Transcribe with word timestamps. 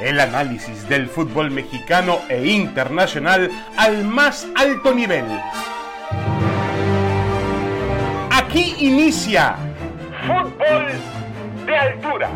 El 0.00 0.20
análisis 0.20 0.86
del 0.90 1.08
fútbol 1.08 1.50
mexicano 1.50 2.20
e 2.28 2.46
internacional 2.48 3.50
al 3.78 4.04
más 4.04 4.46
alto 4.54 4.94
nivel. 4.94 5.24
Aquí 8.30 8.74
inicia 8.78 9.56
Fútbol 10.26 10.86
de 11.64 11.76
Altura. 11.76 12.30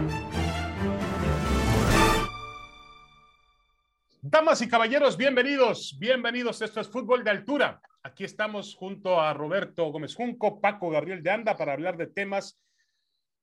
Damas 4.23 4.63
y 4.63 4.69
caballeros, 4.69 5.19
bienvenidos, 5.19 5.99
bienvenidos. 6.01 6.63
Esto 6.63 6.81
es 6.81 6.89
Fútbol 6.89 7.25
de 7.25 7.31
Altura. 7.31 7.83
Aquí 8.03 8.25
estamos 8.25 8.75
junto 8.75 9.21
a 9.21 9.35
Roberto 9.35 9.85
Gómez 9.93 10.15
Junco, 10.15 10.63
Paco 10.63 10.89
Gabriel 10.89 11.23
de 11.23 11.31
Anda 11.31 11.59
para 11.59 11.75
hablar 11.75 11.99
de 11.99 12.07
temas 12.07 12.59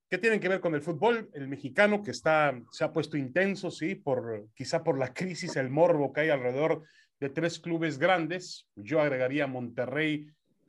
que 0.10 0.18
tienen 0.18 0.40
que 0.40 0.50
ver 0.50 0.62
con 0.62 0.74
el 0.74 0.82
fútbol, 0.82 1.30
el 1.34 1.48
mexicano 1.48 2.02
que 2.02 2.12
está, 2.12 2.58
se 2.72 2.84
ha 2.84 2.94
puesto 2.94 3.18
intenso, 3.18 3.70
sí, 3.70 3.96
por, 3.96 4.48
quizá 4.56 4.84
por 4.84 4.98
la 4.98 5.14
crisis, 5.14 5.56
el 5.58 5.70
morbo 5.70 6.14
que 6.14 6.22
hay 6.22 6.30
alrededor 6.30 6.84
de 7.20 7.30
tres 7.30 7.60
clubes 7.60 7.98
grandes. 7.98 8.68
Yo 8.76 9.02
agregaría 9.02 9.48
Monterrey 9.48 10.28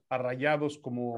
a 0.09 0.19
Rayados 0.19 0.79
como 0.79 1.17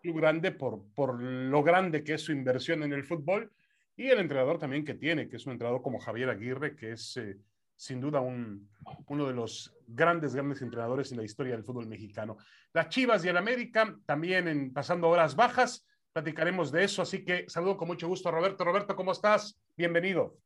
club 0.00 0.16
grande 0.16 0.52
por, 0.52 0.84
por 0.94 1.20
lo 1.20 1.62
grande 1.62 2.04
que 2.04 2.14
es 2.14 2.22
su 2.22 2.32
inversión 2.32 2.82
en 2.82 2.92
el 2.92 3.04
fútbol 3.04 3.50
y 3.96 4.08
el 4.08 4.20
entrenador 4.20 4.58
también 4.58 4.84
que 4.84 4.94
tiene, 4.94 5.28
que 5.28 5.36
es 5.36 5.46
un 5.46 5.52
entrenador 5.52 5.82
como 5.82 5.98
Javier 5.98 6.28
Aguirre, 6.28 6.76
que 6.76 6.92
es 6.92 7.16
eh, 7.16 7.38
sin 7.74 8.00
duda 8.00 8.20
un, 8.20 8.68
uno 9.06 9.26
de 9.26 9.32
los 9.32 9.74
grandes, 9.86 10.34
grandes 10.34 10.62
entrenadores 10.62 11.10
en 11.10 11.18
la 11.18 11.24
historia 11.24 11.54
del 11.54 11.64
fútbol 11.64 11.86
mexicano. 11.86 12.36
Las 12.72 12.90
Chivas 12.90 13.24
y 13.24 13.28
el 13.28 13.36
América 13.36 13.96
también 14.04 14.48
en, 14.48 14.72
pasando 14.72 15.08
horas 15.08 15.34
bajas 15.34 15.84
platicaremos 16.16 16.72
de 16.72 16.82
eso. 16.82 17.02
Así 17.02 17.22
que 17.22 17.44
saludo 17.46 17.76
con 17.76 17.88
mucho 17.88 18.08
gusto 18.08 18.30
a 18.30 18.32
Roberto. 18.32 18.64
Roberto, 18.64 18.96
¿cómo 18.96 19.12
estás? 19.12 19.54
Bienvenido. 19.76 20.38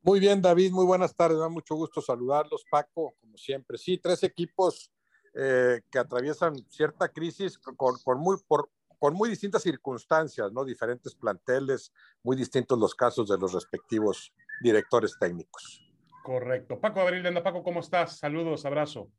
Muy 0.00 0.18
bien, 0.18 0.42
David, 0.42 0.72
muy 0.72 0.84
buenas 0.84 1.14
tardes. 1.14 1.36
Me 1.36 1.44
da 1.44 1.48
mucho 1.48 1.76
gusto 1.76 2.00
saludarlos, 2.00 2.64
Paco, 2.68 3.14
como 3.20 3.36
siempre. 3.36 3.78
Sí, 3.78 3.98
tres 3.98 4.24
equipos 4.24 4.90
eh, 5.34 5.82
que 5.88 6.00
atraviesan 6.00 6.56
cierta 6.68 7.08
crisis 7.08 7.60
con, 7.60 8.18
muy, 8.18 8.38
por, 8.48 8.70
con 8.98 9.14
muy 9.14 9.30
distintas 9.30 9.62
circunstancias, 9.62 10.50
¿no? 10.52 10.64
Diferentes 10.64 11.14
planteles, 11.14 11.92
muy 12.24 12.34
distintos 12.34 12.76
los 12.76 12.96
casos 12.96 13.28
de 13.28 13.38
los 13.38 13.52
respectivos 13.52 14.34
directores 14.64 15.16
técnicos. 15.16 15.80
Correcto. 16.24 16.80
Paco 16.80 17.02
Abril, 17.02 17.22
Paco, 17.40 17.62
¿cómo 17.62 17.78
estás? 17.78 18.18
Saludos, 18.18 18.66
abrazo. 18.66 19.12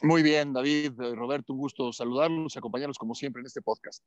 Muy 0.00 0.22
bien, 0.22 0.52
David, 0.52 0.92
Roberto, 1.16 1.54
un 1.54 1.58
gusto 1.58 1.92
saludarlos 1.92 2.54
y 2.54 2.58
acompañarlos 2.60 2.98
como 2.98 3.16
siempre 3.16 3.40
en 3.40 3.46
este 3.46 3.62
podcast. 3.62 4.04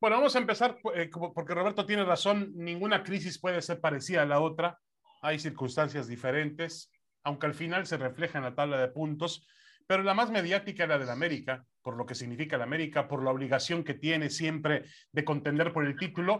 Bueno, 0.00 0.16
vamos 0.16 0.34
a 0.34 0.38
empezar 0.38 0.78
eh, 0.94 1.10
porque 1.34 1.54
Roberto 1.54 1.84
tiene 1.84 2.04
razón, 2.04 2.52
ninguna 2.54 3.02
crisis 3.02 3.38
puede 3.38 3.60
ser 3.60 3.80
parecida 3.82 4.22
a 4.22 4.26
la 4.26 4.40
otra, 4.40 4.78
hay 5.20 5.38
circunstancias 5.38 6.08
diferentes, 6.08 6.90
aunque 7.22 7.44
al 7.44 7.52
final 7.52 7.86
se 7.86 7.98
refleja 7.98 8.38
en 8.38 8.44
la 8.44 8.54
tabla 8.54 8.80
de 8.80 8.88
puntos, 8.88 9.46
pero 9.86 10.02
la 10.02 10.14
más 10.14 10.30
mediática 10.30 10.84
era 10.84 10.96
la 10.96 11.04
de 11.04 11.12
América, 11.12 11.66
por 11.82 11.98
lo 11.98 12.06
que 12.06 12.14
significa 12.14 12.56
la 12.56 12.64
América, 12.64 13.08
por 13.08 13.22
la 13.22 13.30
obligación 13.30 13.84
que 13.84 13.92
tiene 13.92 14.30
siempre 14.30 14.84
de 15.12 15.22
contender 15.22 15.70
por 15.70 15.84
el 15.84 15.98
título, 15.98 16.38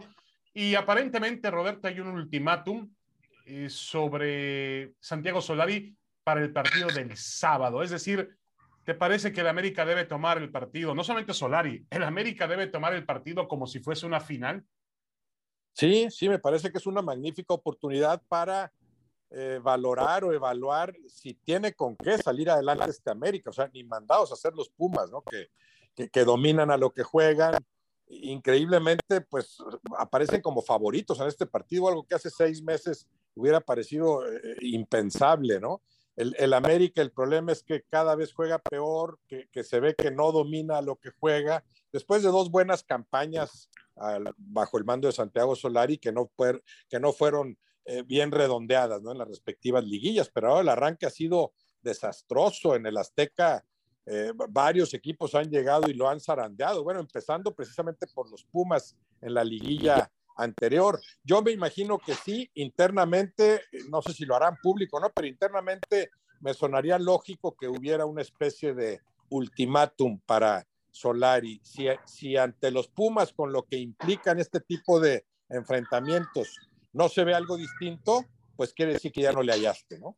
y 0.55 0.73
aparentemente, 0.73 1.51
Roberto, 1.51 1.87
hay 1.87 1.99
un 1.99 2.07
ultimátum 2.07 2.91
eh, 3.45 3.69
sobre 3.69 4.93
Santiago 4.99 5.39
Solari 5.39 5.95
para 6.23 6.41
el 6.41 6.51
partido 6.51 6.87
del 6.87 7.15
sábado, 7.15 7.83
es 7.83 7.91
decir, 7.91 8.27
¿Te 8.91 8.97
parece 8.97 9.31
que 9.31 9.39
el 9.39 9.47
América 9.47 9.85
debe 9.85 10.03
tomar 10.03 10.37
el 10.37 10.51
partido, 10.51 10.93
no 10.93 11.01
solamente 11.01 11.33
Solari, 11.33 11.87
el 11.89 12.03
América 12.03 12.45
debe 12.45 12.67
tomar 12.67 12.93
el 12.93 13.05
partido 13.05 13.47
como 13.47 13.65
si 13.65 13.79
fuese 13.79 14.05
una 14.05 14.19
final? 14.19 14.65
Sí, 15.71 16.09
sí, 16.09 16.27
me 16.27 16.39
parece 16.39 16.69
que 16.69 16.77
es 16.77 16.85
una 16.85 17.01
magnífica 17.01 17.53
oportunidad 17.53 18.21
para 18.27 18.73
eh, 19.29 19.61
valorar 19.63 20.25
o 20.25 20.33
evaluar 20.33 20.93
si 21.07 21.35
tiene 21.35 21.71
con 21.71 21.95
qué 21.95 22.17
salir 22.17 22.49
adelante 22.49 22.89
este 22.89 23.09
América, 23.09 23.51
o 23.51 23.53
sea, 23.53 23.69
ni 23.73 23.81
mandados 23.85 24.29
a 24.29 24.33
hacer 24.33 24.53
los 24.55 24.67
Pumas, 24.67 25.09
¿no? 25.09 25.21
Que, 25.21 26.09
que, 26.09 26.25
dominan 26.25 26.69
a 26.69 26.75
lo 26.75 26.91
que 26.91 27.03
juegan. 27.03 27.55
Increíblemente, 28.07 29.21
pues 29.21 29.55
aparecen 29.97 30.41
como 30.41 30.61
favoritos 30.61 31.17
en 31.21 31.27
este 31.27 31.45
partido, 31.45 31.87
algo 31.87 32.05
que 32.05 32.15
hace 32.15 32.29
seis 32.29 32.61
meses 32.61 33.07
hubiera 33.35 33.61
parecido 33.61 34.27
eh, 34.27 34.57
impensable, 34.59 35.61
¿no? 35.61 35.81
El, 36.15 36.53
América, 36.53 37.01
el 37.01 37.11
problema 37.11 37.51
es 37.51 37.63
que 37.63 37.83
cada 37.89 38.15
vez 38.15 38.33
juega 38.33 38.59
peor, 38.59 39.19
que, 39.27 39.63
se 39.63 39.79
ve 39.79 39.95
que 39.95 40.11
no 40.11 40.31
domina 40.31 40.81
lo 40.81 40.97
que 40.97 41.11
juega. 41.11 41.63
Después 41.91 42.21
de 42.21 42.29
dos 42.29 42.51
buenas 42.51 42.83
campañas 42.83 43.69
bajo 44.37 44.77
el 44.77 44.85
mando 44.85 45.07
de 45.07 45.13
Santiago 45.13 45.55
Solari, 45.55 45.97
que 45.97 46.11
no, 46.11 46.31
que 46.89 46.99
no 46.99 47.13
fueron 47.13 47.57
eh, 47.85 48.03
bien 48.03 48.31
redondeadas 48.31 49.01
¿no? 49.01 49.11
en 49.11 49.17
las 49.17 49.27
respectivas 49.27 49.83
liguillas, 49.83 50.29
pero 50.29 50.49
ahora 50.49 50.61
el 50.61 50.69
arranque 50.69 51.05
ha 51.05 51.09
sido 51.09 51.53
desastroso 51.81 52.75
en 52.75 52.85
el 52.85 52.97
Azteca. 52.97 53.65
Eh, 54.05 54.31
varios 54.49 54.93
equipos 54.93 55.35
han 55.35 55.49
llegado 55.49 55.89
y 55.89 55.93
lo 55.93 56.09
han 56.09 56.19
zarandeado. 56.19 56.83
Bueno, 56.83 56.99
empezando 56.99 57.53
precisamente 57.53 58.05
por 58.07 58.29
los 58.29 58.43
Pumas 58.45 58.95
en 59.21 59.33
la 59.33 59.43
liguilla 59.43 60.11
anterior. 60.37 60.99
Yo 61.23 61.41
me 61.41 61.51
imagino 61.51 61.97
que 61.99 62.13
sí, 62.15 62.49
internamente, 62.55 63.61
no 63.89 64.01
sé 64.01 64.13
si 64.13 64.25
lo 64.25 64.35
harán 64.35 64.57
público 64.61 64.99
no, 64.99 65.09
pero 65.09 65.27
internamente 65.27 66.11
me 66.39 66.53
sonaría 66.53 66.97
lógico 66.97 67.55
que 67.55 67.67
hubiera 67.67 68.05
una 68.05 68.21
especie 68.21 68.73
de 68.73 69.01
ultimátum 69.29 70.19
para 70.25 70.65
Solari. 70.89 71.61
Si, 71.63 71.87
si 72.05 72.37
ante 72.37 72.71
los 72.71 72.89
Pumas, 72.89 73.33
con 73.33 73.51
lo 73.51 73.63
que 73.63 73.77
implican 73.77 74.39
este 74.39 74.59
tipo 74.59 74.99
de 74.99 75.25
enfrentamientos, 75.49 76.57
no 76.93 77.09
se 77.09 77.23
ve 77.23 77.33
algo 77.33 77.57
distinto, 77.57 78.25
pues 78.55 78.73
quiere 78.73 78.93
decir 78.93 79.11
que 79.11 79.21
ya 79.21 79.31
no 79.31 79.43
le 79.43 79.53
hallaste, 79.53 79.99
¿no? 79.99 80.17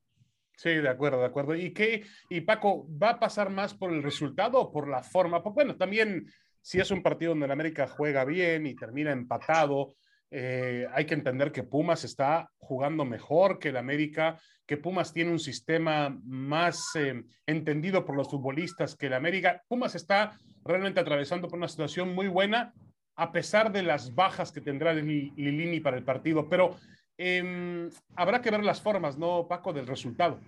Sí, 0.56 0.70
de 0.70 0.90
acuerdo, 0.90 1.20
de 1.20 1.26
acuerdo. 1.26 1.56
¿Y 1.56 1.74
qué? 1.74 2.06
Y 2.30 2.42
Paco, 2.42 2.88
¿va 3.02 3.12
a 3.12 3.20
pasar 3.20 3.50
más 3.50 3.74
por 3.74 3.92
el 3.92 4.04
resultado 4.04 4.60
o 4.60 4.72
por 4.72 4.88
la 4.88 5.02
forma? 5.02 5.42
Pues 5.42 5.56
bueno, 5.56 5.76
también 5.76 6.26
si 6.64 6.80
es 6.80 6.92
un 6.92 7.04
partido 7.04 7.32
donde 7.32 7.46
el 7.46 7.52
América 7.52 7.88
juega 7.88 8.24
bien 8.24 8.66
y 8.66 8.74
termina 8.74 9.12
empatado, 9.12 9.96
eh, 10.32 10.88
hay 10.94 11.06
que 11.06 11.14
entender 11.14 11.52
que 11.52 11.64
Pumas 11.64 12.06
está 12.06 12.50
jugando 12.58 13.04
mejor 13.04 13.60
que 13.60 13.70
el 13.70 13.78
América, 13.78 14.40
que 14.66 14.78
Pumas 14.78 15.12
tiene 15.12 15.32
un 15.32 15.40
sistema 15.40 16.18
más 16.24 16.96
eh, 16.96 17.22
entendido 17.46 18.06
por 18.06 18.16
los 18.16 18.30
futbolistas 18.30 18.96
que 18.96 19.08
el 19.08 19.14
América. 19.14 19.62
Pumas 19.68 19.94
está 19.94 20.40
realmente 20.64 21.02
atravesando 21.02 21.50
por 21.50 21.58
una 21.58 21.68
situación 21.68 22.16
muy 22.16 22.30
buena, 22.30 22.74
a 23.16 23.34
pesar 23.34 23.74
de 23.74 23.84
las 23.84 24.16
bajas 24.16 24.54
que 24.54 24.62
tendrá 24.62 24.94
Lilini 24.94 25.82
para 25.82 25.98
el 25.98 26.04
partido. 26.06 26.48
Pero 26.48 26.78
em, 27.18 27.90
habrá 28.16 28.42
que 28.42 28.52
ver 28.52 28.64
las 28.64 28.82
formas, 28.82 29.18
¿no, 29.18 29.50
Paco, 29.50 29.74
del 29.74 29.86
resultado? 29.86 30.40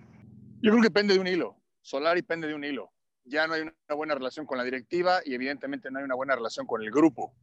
Yo 0.62 0.70
creo 0.70 0.82
que 0.82 0.88
depende 0.88 1.12
de 1.12 1.20
un 1.20 1.26
hilo. 1.26 1.60
Solari 1.82 2.22
depende 2.22 2.48
de 2.48 2.54
un 2.54 2.64
hilo. 2.64 2.90
Ya 3.26 3.46
no 3.46 3.54
hay 3.54 3.62
una 3.62 3.94
buena 3.94 4.14
relación 4.14 4.46
con 4.46 4.56
la 4.56 4.64
directiva 4.64 5.20
y 5.24 5.34
evidentemente 5.34 5.90
no 5.90 5.98
hay 5.98 6.04
una 6.04 6.14
buena 6.14 6.34
relación 6.34 6.66
con 6.66 6.82
el 6.82 6.90
grupo 6.90 7.34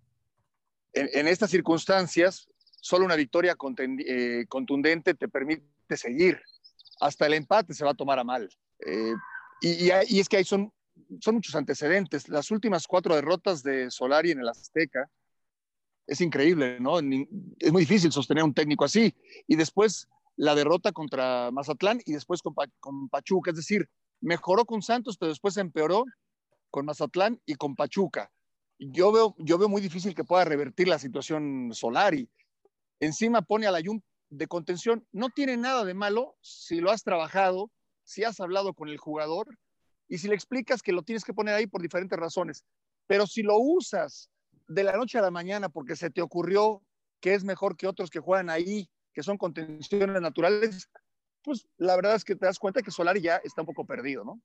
en, 0.94 1.27
estas 1.27 1.49
circunstancias, 1.49 2.47
solo 2.79 3.05
una 3.05 3.16
victoria 3.16 3.55
eh, 4.07 4.45
contundente 4.47 5.13
te 5.13 5.27
permite 5.27 5.97
seguir. 5.97 6.39
Hasta 6.99 7.25
el 7.25 7.33
empate 7.33 7.73
se 7.73 7.83
va 7.83 7.91
a 7.91 7.95
tomar 7.95 8.19
a 8.19 8.23
mal. 8.23 8.49
Eh, 8.85 9.13
y, 9.61 9.89
es 10.19 10.29
que 10.29 10.38
hay 10.38 10.44
son, 10.44 10.71
son 11.19 11.35
muchos 11.35 11.55
antecedentes. 11.55 12.29
Las 12.29 12.51
últimas 12.51 12.88
cuatro 12.88 13.15
derrotas 13.15 13.63
de 13.63 13.89
Solari 13.89 14.31
en 14.31 14.39
el 14.39 14.50
Azteca 14.50 15.09
es 16.05 16.21
increíble, 16.21 16.79
¿no? 16.79 17.00
Es 17.00 17.71
muy 17.71 17.81
difícil 17.81 18.11
sostener 18.11 18.44
un 18.44 18.53
técnico 18.53 18.85
así. 18.85 19.15
Y 19.47 19.55
después 19.55 20.07
la 20.35 20.53
derrota 20.53 20.91
contra 20.91 21.50
Mazatlán 21.51 22.01
y 22.05 22.13
después 22.13 22.41
con 22.41 23.09
Pachuca. 23.09 23.51
Es 23.51 23.57
decir, 23.57 23.89
mejoró 24.23 24.66
con 24.66 24.81
Santos, 24.81 25.17
pero 25.17 25.29
después 25.29 25.57
empeoró 25.57 26.06
con 26.72 26.85
Mazatlán 26.85 27.39
y 27.45 27.56
con 27.56 27.75
Pachuca 27.75 28.31
yo 28.79 29.11
veo, 29.11 29.35
yo 29.38 29.57
veo 29.57 29.69
muy 29.69 29.81
difícil 29.81 30.16
que 30.16 30.23
pueda 30.23 30.45
revertir 30.45 30.88
la 30.88 31.00
situación 31.00 31.72
Solari. 31.73 32.29
Encima 33.00 33.41
pone 33.41 33.68
a 33.68 33.71
la 33.71 33.81
Jun 33.83 34.03
de 34.30 34.48
contención. 34.48 35.06
No 35.12 35.30
tiene 35.30 35.57
nada 35.57 35.86
de 35.86 35.94
malo 35.94 36.36
si 36.42 36.80
lo 36.80 36.92
has 36.92 37.03
trabajado, 37.03 37.71
si 38.03 38.24
has 38.24 38.39
hablado 38.39 38.74
con 38.74 38.89
el 38.89 38.98
jugador 38.98 39.48
y 40.07 40.18
si 40.18 40.27
le 40.27 40.36
explicas 40.36 40.81
que 40.81 40.92
lo 40.92 41.03
tienes 41.03 41.24
que 41.24 41.33
poner 41.33 41.56
ahí 41.56 41.68
por 41.68 41.81
diferentes 41.81 42.18
razones. 42.18 42.65
Pero 43.07 43.27
si 43.27 43.44
lo 43.44 43.57
usas 43.57 44.30
de 44.68 44.83
la 44.83 44.98
noche 44.98 45.18
a 45.18 45.21
la 45.21 45.31
mañana 45.31 45.69
porque 45.69 45.95
se 45.95 46.09
te 46.09 46.21
ocurrió 46.21 46.81
que 47.19 47.33
es 47.33 47.44
mejor 47.44 47.77
que 47.77 47.88
otros 47.88 48.09
que 48.09 48.19
juegan 48.19 48.50
ahí, 48.50 48.89
que 49.13 49.24
son 49.24 49.38
contenciones 49.38 50.21
naturales, 50.21 50.89
pues 51.44 51.68
la 51.78 51.95
verdad 51.95 52.16
es 52.16 52.24
que 52.24 52.36
te 52.36 52.45
das 52.45 52.60
cuenta 52.60 52.81
que 52.81 52.92
Solari 52.92 53.22
ya 53.22 53.38
está 53.44 53.62
un 53.62 53.68
poco 53.68 53.86
perdido, 53.86 54.24
¿no? 54.24 54.42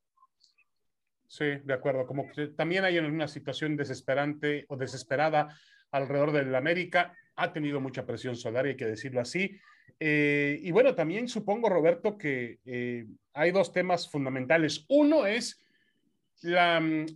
Sí, 1.28 1.44
de 1.62 1.74
acuerdo. 1.74 2.06
Como 2.06 2.30
que 2.30 2.48
también 2.48 2.84
hay 2.84 2.98
una 2.98 3.28
situación 3.28 3.76
desesperante 3.76 4.64
o 4.68 4.76
desesperada 4.76 5.54
alrededor 5.90 6.32
del 6.32 6.54
América. 6.54 7.14
Ha 7.36 7.52
tenido 7.52 7.80
mucha 7.80 8.06
presión 8.06 8.34
solar, 8.34 8.64
hay 8.64 8.76
que 8.76 8.86
decirlo 8.86 9.20
así. 9.20 9.58
Eh, 10.00 10.58
y 10.62 10.70
bueno, 10.70 10.94
también 10.94 11.28
supongo, 11.28 11.68
Roberto, 11.68 12.16
que 12.16 12.60
eh, 12.64 13.06
hay 13.34 13.50
dos 13.50 13.72
temas 13.72 14.10
fundamentales. 14.10 14.86
Uno 14.88 15.26
es 15.26 15.62
la, 16.42 16.80
mm, 16.80 17.06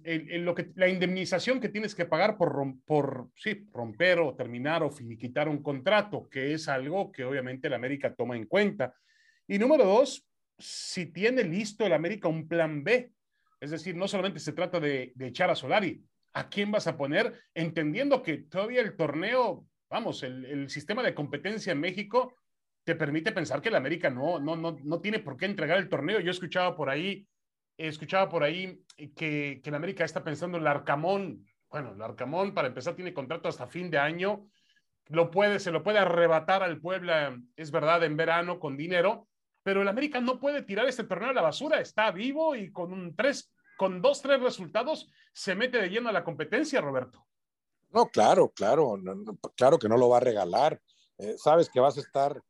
lo 0.41 0.55
que, 0.55 0.73
la 0.75 0.89
indemnización 0.89 1.61
que 1.61 1.71
tienes 1.71 1.95
que 1.95 2.07
pagar 2.07 2.37
por, 2.37 2.55
por 2.85 3.29
sí, 3.35 3.67
romper 3.73 4.19
o 4.19 4.35
terminar 4.35 4.83
o 4.83 4.91
finiquitar 4.91 5.49
un 5.49 5.63
contrato, 5.63 6.29
que 6.29 6.53
es 6.53 6.69
algo 6.69 7.11
que 7.13 7.25
obviamente 7.25 7.69
el 7.69 7.75
América 7.75 8.15
toma 8.15 8.37
en 8.37 8.47
cuenta. 8.47 8.95
Y 9.53 9.59
número 9.59 9.85
dos, 9.85 10.27
si 10.59 11.13
tiene 11.13 11.45
listo 11.45 11.85
el 11.85 11.93
América 11.93 12.27
un 12.27 12.49
plan 12.49 12.83
B. 12.83 13.13
Es 13.61 13.71
decir, 13.71 13.95
no 13.95 14.09
solamente 14.09 14.41
se 14.41 14.55
trata 14.55 14.81
de, 14.81 15.13
echar 15.21 15.51
a 15.51 15.55
Solari, 15.55 16.03
¿a 16.33 16.49
quién 16.49 16.73
vas 16.73 16.87
a 16.87 16.97
poner? 16.97 17.39
Entendiendo 17.53 18.23
que 18.23 18.39
todavía 18.39 18.81
el 18.81 18.97
torneo, 18.97 19.67
vamos, 19.91 20.23
el, 20.23 20.71
sistema 20.71 21.03
de 21.03 21.13
competencia 21.13 21.71
en 21.71 21.81
México 21.81 22.35
te 22.83 22.95
permite 22.95 23.31
pensar 23.31 23.61
que 23.61 23.69
el 23.69 23.75
América 23.75 24.09
no, 24.09 24.41
no, 24.41 24.57
no, 24.57 24.79
no 24.83 25.01
tiene 25.03 25.19
por 25.19 25.37
qué 25.37 25.45
entregar 25.45 25.77
el 25.77 25.91
torneo. 25.91 26.21
Yo 26.21 26.31
escuchaba 26.31 26.75
por 26.75 26.89
ahí, 26.89 27.29
escuchaba 27.77 28.31
por 28.31 28.45
ahí 28.45 28.83
que, 28.97 29.61
que 29.63 29.69
el 29.69 29.75
América 29.75 30.07
está 30.07 30.25
pensando 30.25 30.57
en 30.57 30.63
el 30.63 30.69
Arcamón. 30.69 31.45
Bueno, 31.69 31.93
el 31.93 32.01
Arcamón, 32.01 32.55
para 32.55 32.69
empezar, 32.69 32.97
tiene 32.97 33.13
contrato 33.13 33.51
hasta 33.51 33.67
fin 33.67 33.91
de 33.91 33.99
año. 33.99 34.47
Lo 35.09 35.31
puede, 35.31 35.59
se 35.61 35.73
lo 35.73 35.83
puede 35.83 35.99
arrebatar 35.99 36.63
al 36.63 36.81
Puebla, 36.81 37.39
es 37.55 37.71
verdad, 37.71 38.03
en 38.03 38.17
verano 38.17 38.59
con 38.59 38.79
dinero, 38.79 39.29
pero 39.63 39.83
el 39.83 39.89
América 39.89 40.21
no 40.21 40.41
puede 40.41 40.63
tirar 40.63 40.87
este 40.87 41.05
torneo 41.05 41.31
a 41.31 41.35
la 41.35 41.43
basura, 41.43 41.81
está 41.81 42.11
vivo 42.11 42.55
y 42.57 42.73
con 42.73 42.93
un 42.93 43.15
tres, 43.15 43.53
con 43.77 44.03
dos, 44.03 44.23
tres 44.23 44.41
resultados 44.41 45.11
se 45.33 45.55
mete 45.55 45.79
de 45.79 45.89
lleno 45.89 46.09
a 46.09 46.13
la 46.13 46.25
competencia, 46.25 46.81
Roberto. 46.81 47.27
No, 47.91 48.09
claro, 48.09 48.51
claro, 48.51 48.99
claro 49.55 49.79
que 49.79 49.89
no 49.89 49.97
lo 49.97 50.09
va 50.09 50.17
a 50.17 50.21
regalar. 50.21 50.81
Eh, 51.19 51.35
sabes 51.37 51.69
que 51.69 51.81
vas 51.81 51.97
a 51.99 52.01
estar 52.01 52.43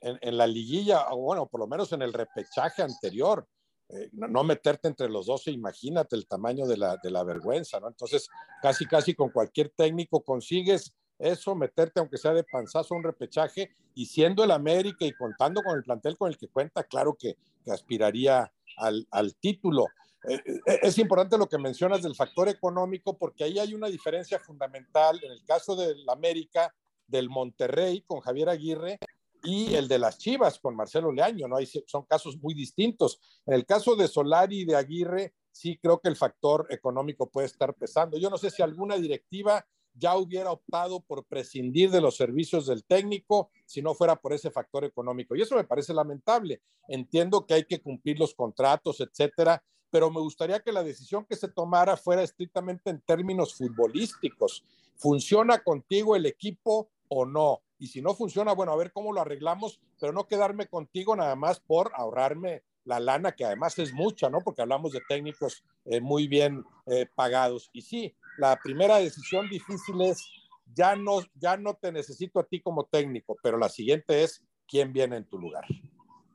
en, 0.00 0.36
la 0.36 0.46
liguilla, 0.46 1.06
o 1.10 1.18
bueno, 1.18 1.48
por 1.48 1.60
lo 1.60 1.66
menos 1.66 1.92
en 1.92 2.02
el 2.02 2.12
repechaje 2.12 2.82
anterior. 2.82 3.46
Eh, 3.88 4.08
no, 4.12 4.44
meterte 4.44 4.86
entre 4.86 5.08
los 5.08 5.26
dos, 5.26 5.48
imagínate 5.48 6.14
el 6.14 6.28
tamaño 6.28 6.66
de 6.66 6.76
la, 6.76 6.96
de 7.02 7.10
la 7.10 7.24
vergüenza, 7.24 7.80
¿no? 7.80 7.88
Entonces, 7.88 8.28
casi, 8.62 8.86
casi 8.86 9.14
con 9.14 9.30
cualquier 9.30 9.70
técnico 9.70 10.22
consigues 10.22 10.94
eso, 11.20 11.54
meterte 11.54 12.00
aunque 12.00 12.18
sea 12.18 12.32
de 12.32 12.44
panzazo 12.44 12.94
un 12.94 13.02
repechaje 13.02 13.70
y 13.94 14.06
siendo 14.06 14.42
el 14.42 14.50
América 14.50 15.04
y 15.04 15.12
contando 15.12 15.62
con 15.62 15.76
el 15.76 15.84
plantel 15.84 16.16
con 16.16 16.30
el 16.30 16.38
que 16.38 16.48
cuenta, 16.48 16.84
claro 16.84 17.16
que, 17.18 17.36
aspiraría 17.70 18.50
al, 18.78 19.34
título. 19.38 19.86
Eh, 20.28 20.40
eh, 20.66 20.78
es 20.82 20.98
importante 20.98 21.38
lo 21.38 21.48
que 21.48 21.58
mencionas 21.58 22.02
del 22.02 22.16
factor 22.16 22.48
económico 22.48 23.16
porque 23.16 23.44
ahí 23.44 23.58
hay 23.60 23.74
una 23.74 23.86
diferencia 23.86 24.40
fundamental 24.40 25.20
en 25.22 25.30
el 25.30 25.44
caso 25.44 25.76
del 25.76 26.08
América, 26.08 26.74
del 27.06 27.28
Monterrey 27.28 28.02
con 28.02 28.20
Javier 28.20 28.48
Aguirre 28.48 28.98
y 29.44 29.74
el 29.74 29.88
de 29.88 29.98
las 29.98 30.18
Chivas 30.18 30.58
con 30.58 30.74
Marcelo 30.74 31.12
Leaño, 31.12 31.46
¿no? 31.48 31.56
Hay, 31.56 31.66
son 31.66 32.04
casos 32.06 32.38
muy 32.38 32.54
distintos. 32.54 33.20
En 33.46 33.54
el 33.54 33.64
caso 33.66 33.94
de 33.94 34.08
Solari 34.08 34.60
y 34.60 34.64
de 34.64 34.76
Aguirre, 34.76 35.34
sí 35.52 35.78
creo 35.80 36.00
que 36.00 36.08
el 36.08 36.16
factor 36.16 36.66
económico 36.70 37.30
puede 37.30 37.46
estar 37.46 37.74
pesando. 37.74 38.18
Yo 38.18 38.30
no 38.30 38.38
sé 38.38 38.50
si 38.50 38.62
alguna 38.62 38.96
directiva 38.96 39.64
ya 40.00 40.16
hubiera 40.16 40.50
optado 40.50 41.00
por 41.00 41.24
prescindir 41.24 41.90
de 41.90 42.00
los 42.00 42.16
servicios 42.16 42.66
del 42.66 42.82
técnico 42.84 43.50
si 43.66 43.82
no 43.82 43.94
fuera 43.94 44.16
por 44.16 44.32
ese 44.32 44.50
factor 44.50 44.84
económico. 44.84 45.36
Y 45.36 45.42
eso 45.42 45.54
me 45.54 45.64
parece 45.64 45.94
lamentable. 45.94 46.62
Entiendo 46.88 47.46
que 47.46 47.54
hay 47.54 47.64
que 47.64 47.80
cumplir 47.80 48.18
los 48.18 48.34
contratos, 48.34 49.00
etcétera, 49.00 49.62
pero 49.90 50.10
me 50.10 50.20
gustaría 50.20 50.60
que 50.60 50.72
la 50.72 50.82
decisión 50.82 51.24
que 51.26 51.36
se 51.36 51.48
tomara 51.48 51.96
fuera 51.96 52.22
estrictamente 52.22 52.90
en 52.90 53.00
términos 53.00 53.54
futbolísticos. 53.54 54.64
¿Funciona 54.96 55.62
contigo 55.62 56.16
el 56.16 56.26
equipo 56.26 56.90
o 57.08 57.26
no? 57.26 57.62
Y 57.78 57.88
si 57.88 58.02
no 58.02 58.14
funciona, 58.14 58.52
bueno, 58.54 58.72
a 58.72 58.76
ver 58.76 58.92
cómo 58.92 59.12
lo 59.12 59.20
arreglamos, 59.20 59.80
pero 59.98 60.12
no 60.12 60.26
quedarme 60.26 60.68
contigo 60.68 61.16
nada 61.16 61.34
más 61.36 61.60
por 61.60 61.92
ahorrarme 61.94 62.62
la 62.84 63.00
lana, 63.00 63.32
que 63.32 63.44
además 63.44 63.78
es 63.78 63.92
mucha, 63.92 64.30
¿no? 64.30 64.40
Porque 64.40 64.62
hablamos 64.62 64.92
de 64.92 65.00
técnicos 65.08 65.64
eh, 65.84 66.00
muy 66.00 66.28
bien 66.28 66.64
eh, 66.86 67.06
pagados. 67.14 67.70
Y 67.72 67.82
sí, 67.82 68.14
la 68.40 68.56
primera 68.56 68.96
decisión 68.96 69.48
difícil 69.50 70.00
es, 70.00 70.26
ya 70.74 70.96
no, 70.96 71.20
ya 71.34 71.58
no 71.58 71.74
te 71.74 71.92
necesito 71.92 72.40
a 72.40 72.46
ti 72.46 72.62
como 72.62 72.86
técnico, 72.86 73.36
pero 73.42 73.58
la 73.58 73.68
siguiente 73.68 74.22
es, 74.24 74.42
¿quién 74.66 74.94
viene 74.94 75.16
en 75.18 75.26
tu 75.26 75.38
lugar? 75.38 75.64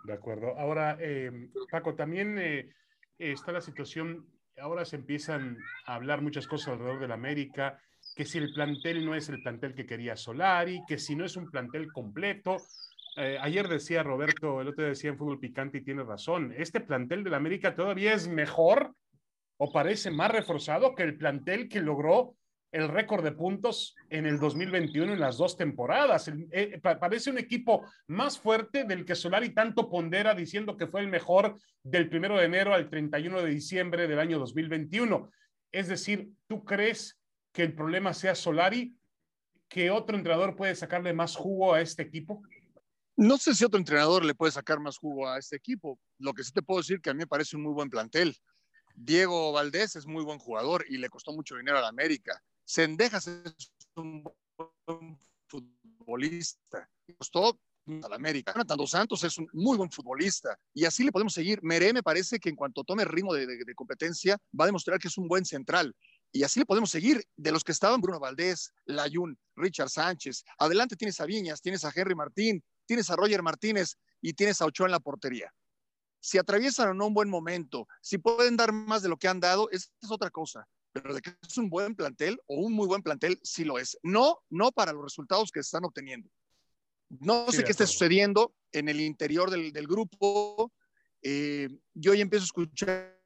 De 0.04 0.13
acuerdo. 0.13 0.57
Ahora, 0.60 0.98
eh, 1.00 1.50
Paco, 1.72 1.96
también 1.96 2.38
eh, 2.38 2.69
está 3.18 3.52
la 3.52 3.62
situación, 3.62 4.28
ahora 4.57 4.86
se 4.86 4.98
empiezan 4.98 5.57
a 5.88 5.96
hablar 5.96 6.22
muchas 6.22 6.48
cosas 6.48 6.74
alrededor 6.74 7.00
del 7.00 7.12
América, 7.12 7.80
que 8.16 8.25
si 8.25 8.38
el 8.38 8.54
plantel 8.54 9.04
no 9.04 9.16
es 9.16 9.28
el 9.30 9.42
plantel 9.42 9.74
que 9.74 9.88
quería 9.88 10.16
Solari, 10.16 10.81
que 10.88 11.00
si 11.00 11.16
no 11.16 11.25
es 11.25 11.36
un 11.36 11.50
plantel 11.50 11.92
completo. 11.92 12.58
Eh, 13.18 13.40
ayer 13.42 13.68
decía 13.68 14.04
Roberto, 14.04 14.62
el 14.62 14.68
otro 14.68 14.86
decía 14.86 15.10
en 15.10 15.18
Fútbol 15.18 15.40
Picante 15.40 15.80
y 15.80 15.84
tiene 15.84 16.04
razón, 16.04 16.54
este 16.56 16.81
plantel 16.81 17.24
del 17.24 17.34
América 17.34 17.74
todavía 17.74 18.13
es 18.13 18.28
mejor 18.28 18.94
o 19.57 19.72
parece 19.72 20.12
más 20.12 20.31
reforzado 20.31 20.96
que 20.96 21.04
el 21.04 21.18
plantel 21.18 21.69
que 21.69 21.81
logró 21.81 22.36
el 22.75 22.90
récord 22.90 23.24
de 23.24 23.31
puntos 23.31 23.96
en 24.10 24.25
el 24.25 24.38
2021 24.38 25.13
en 25.13 25.19
las 25.19 25.38
dos 25.38 25.56
temporadas. 25.56 26.30
Eh, 26.52 26.81
parece 26.81 27.30
un 27.30 27.38
equipo 27.38 27.86
más 28.07 28.38
fuerte 28.38 28.84
del 28.84 29.06
que 29.06 29.16
Solari 29.16 29.54
tanto 29.54 29.90
pondera 29.90 30.36
diciendo 30.36 30.75
que 30.75 30.88
fue 30.88 31.00
el 31.00 31.07
mejor 31.07 31.57
del 31.84 32.10
primero 32.10 32.38
de 32.38 32.46
enero 32.46 32.74
al 32.74 32.90
31 32.90 33.44
de 33.44 33.50
diciembre 33.50 34.10
del 34.10 34.19
año 34.19 34.40
2021. 34.40 35.30
Es 35.72 35.88
decir, 35.88 36.30
¿tú 36.48 36.66
crees 36.66 37.18
que 37.54 37.63
el 37.63 37.74
problema 37.74 38.13
sea 38.13 38.36
Solari? 38.36 38.94
¿Que 39.69 39.90
otro 39.90 40.18
entrenador 40.18 40.58
puede 40.58 40.75
sacarle 40.75 41.13
más 41.13 41.36
jugo 41.38 41.74
a 41.74 41.81
este 41.81 42.04
equipo? 42.04 42.44
No 43.16 43.38
sé 43.38 43.56
si 43.56 43.63
otro 43.63 43.80
entrenador 43.80 44.25
le 44.25 44.36
puede 44.36 44.51
sacar 44.51 44.81
más 44.81 44.98
jugo 44.98 45.30
a 45.30 45.38
este 45.40 45.56
equipo. 45.56 45.98
Lo 46.19 46.34
que 46.34 46.44
sí 46.44 46.51
te 46.51 46.62
puedo 46.62 46.81
decir 46.81 47.00
que 47.00 47.10
a 47.10 47.13
mí 47.13 47.19
me 47.19 47.28
parece 47.28 47.56
un 47.56 47.63
muy 47.63 47.74
buen 47.74 47.90
plantel. 47.90 48.36
Diego 48.95 49.51
Valdés 49.51 49.95
es 49.95 50.06
muy 50.06 50.24
buen 50.24 50.39
jugador 50.39 50.86
y 50.88 50.97
le 50.97 51.09
costó 51.09 51.33
mucho 51.33 51.56
dinero 51.56 51.77
a 51.77 51.81
la 51.81 51.89
América. 51.89 52.42
Sendejas 52.63 53.27
es 53.27 53.71
un 53.95 54.24
buen 54.24 55.18
futbolista. 55.47 56.89
Costó 57.18 57.59
a 58.03 58.09
la 58.09 58.15
América. 58.15 58.53
Jonathan 58.53 58.88
Santos 58.88 59.24
es 59.24 59.38
un 59.38 59.47
muy 59.53 59.77
buen 59.77 59.92
futbolista 59.92 60.57
y 60.74 60.86
así 60.86 61.03
le 61.03 61.12
podemos 61.12 61.33
seguir. 61.33 61.59
Meré 61.62 61.94
me 61.94 62.01
parece 62.01 62.39
que 62.39 62.50
en 62.50 62.56
cuanto 62.56 62.83
tome 62.83 63.06
ritmo 63.06 63.33
de, 63.33 63.45
de, 63.45 63.75
competencia 63.75 64.38
va 64.59 64.65
a 64.65 64.68
demostrar 64.68 64.98
que 64.98 65.09
es 65.09 65.18
un 65.18 65.27
buen 65.27 65.45
central. 65.45 65.94
Y 66.31 66.44
así 66.44 66.59
le 66.59 66.65
podemos 66.65 66.89
seguir. 66.89 67.24
De 67.36 67.51
los 67.51 67.63
que 67.63 67.71
estaban, 67.71 68.01
Bruno 68.01 68.19
Valdés, 68.19 68.74
Layun, 68.86 69.38
Richard 69.56 69.89
Sánchez. 69.89 70.44
Adelante 70.57 70.95
tienes 70.95 71.19
a 71.19 71.25
Viñas, 71.25 71.62
tienes 71.62 71.86
a 71.86 71.91
Henry 71.95 72.15
Martín, 72.15 72.63
tienes 72.86 73.09
a 73.09 73.15
Roger 73.15 73.44
Martínez 73.44 73.98
y 74.21 74.33
tienes 74.33 74.62
a 74.62 74.65
Ochoa 74.65 74.88
en 74.88 74.91
la 74.91 75.00
portería 75.00 75.53
si 76.25 76.39
atraviesan 76.39 76.89
o 76.89 76.94
no 76.95 77.06
un 77.06 77.13
buen 77.13 77.30
momento, 77.30 77.88
si 78.01 78.18
pueden 78.18 78.57
dar 78.57 78.74
más 78.74 79.04
de 79.04 79.10
lo 79.10 79.18
que 79.18 79.27
han 79.27 79.39
dado, 79.39 79.69
es 79.69 79.92
otra 80.10 80.31
cosa. 80.31 80.68
Pero 80.92 81.13
de 81.13 81.22
que 81.22 81.36
es 81.48 81.57
un 81.60 81.69
buen 81.69 81.94
plantel 81.94 82.42
o 82.48 82.56
un 82.56 82.74
muy 82.74 82.88
buen 82.88 83.04
plantel, 83.04 83.39
sí 83.44 83.63
lo 83.63 83.77
es. 83.77 83.95
No, 84.01 84.39
no 84.50 84.72
para 84.72 84.92
los 84.92 85.04
resultados 85.04 85.51
que 85.51 85.60
están 85.60 85.86
obteniendo. 85.86 86.27
No 87.10 87.51
sé 87.51 87.63
qué 87.63 87.69
está 87.69 87.86
sucediendo 87.86 88.56
en 88.72 88.89
el 88.89 89.01
interior 89.01 89.51
del, 89.51 89.88
grupo. 89.88 90.74
Eh, 91.22 91.70
yo 91.94 92.15
ya 92.15 92.24
empiezo 92.24 92.44
a 92.44 92.46
escuchar 92.46 93.20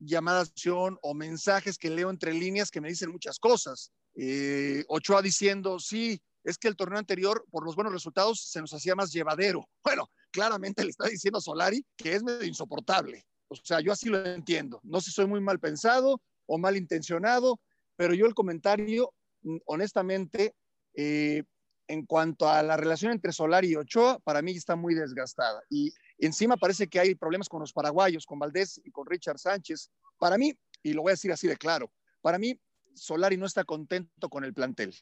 llamadas 0.00 0.48
de 0.48 0.52
acción 0.52 0.98
o 1.02 1.14
mensajes 1.14 1.78
que 1.78 1.90
leo 1.90 2.10
entre 2.10 2.34
líneas 2.34 2.72
que 2.72 2.80
me 2.80 2.88
dicen 2.88 3.12
muchas 3.12 3.38
cosas. 3.38 3.92
Eh, 4.16 4.84
Ochoa 4.88 5.22
diciendo, 5.22 5.78
sí, 5.78 6.20
es 6.42 6.58
que 6.58 6.66
el 6.66 6.74
torneo 6.74 6.98
anterior, 6.98 7.46
por 7.52 7.64
los 7.64 7.76
buenos 7.76 7.92
resultados, 7.92 8.40
se 8.50 8.60
nos 8.60 8.72
hacía 8.72 8.96
más 8.96 9.12
llevadero. 9.12 9.68
Bueno, 9.84 10.10
claramente 10.30 10.84
le 10.84 10.90
está 10.90 11.08
diciendo 11.08 11.38
a 11.38 11.42
Solari 11.42 11.84
que 11.96 12.14
es 12.14 12.22
medio 12.22 12.44
insoportable. 12.44 13.24
O 13.48 13.56
sea, 13.56 13.80
yo 13.80 13.92
así 13.92 14.08
lo 14.08 14.24
entiendo. 14.24 14.80
No 14.82 15.00
sé 15.00 15.06
si 15.06 15.16
soy 15.16 15.26
muy 15.26 15.40
mal 15.40 15.58
pensado 15.58 16.20
o 16.46 16.58
mal 16.58 16.76
intencionado, 16.76 17.60
pero 17.96 18.14
yo 18.14 18.26
el 18.26 18.34
comentario, 18.34 19.12
mm, 19.42 19.58
honestamente, 19.66 20.54
eh, 20.94 21.42
en 21.88 22.06
cuanto 22.06 22.48
a 22.48 22.62
la 22.62 22.76
relación 22.76 23.10
entre 23.10 23.32
Solari 23.32 23.72
y 23.72 23.76
Ochoa, 23.76 24.20
para 24.20 24.42
mí 24.42 24.52
está 24.52 24.76
muy 24.76 24.94
desgastada. 24.94 25.60
Y 25.68 25.92
encima 26.18 26.56
parece 26.56 26.86
que 26.86 27.00
hay 27.00 27.16
problemas 27.16 27.48
con 27.48 27.60
los 27.60 27.72
paraguayos, 27.72 28.26
con 28.26 28.38
Valdés 28.38 28.80
y 28.84 28.92
con 28.92 29.06
Richard 29.06 29.40
Sánchez. 29.40 29.90
Para 30.16 30.38
mí, 30.38 30.54
y 30.84 30.92
lo 30.92 31.02
voy 31.02 31.10
a 31.10 31.14
decir 31.14 31.32
así 31.32 31.48
de 31.48 31.56
claro, 31.56 31.92
para 32.20 32.38
mí 32.38 32.60
Solari 32.94 33.36
no 33.36 33.46
está 33.46 33.64
contento 33.64 34.28
con 34.28 34.44
el 34.44 34.54
plantel. 34.54 34.94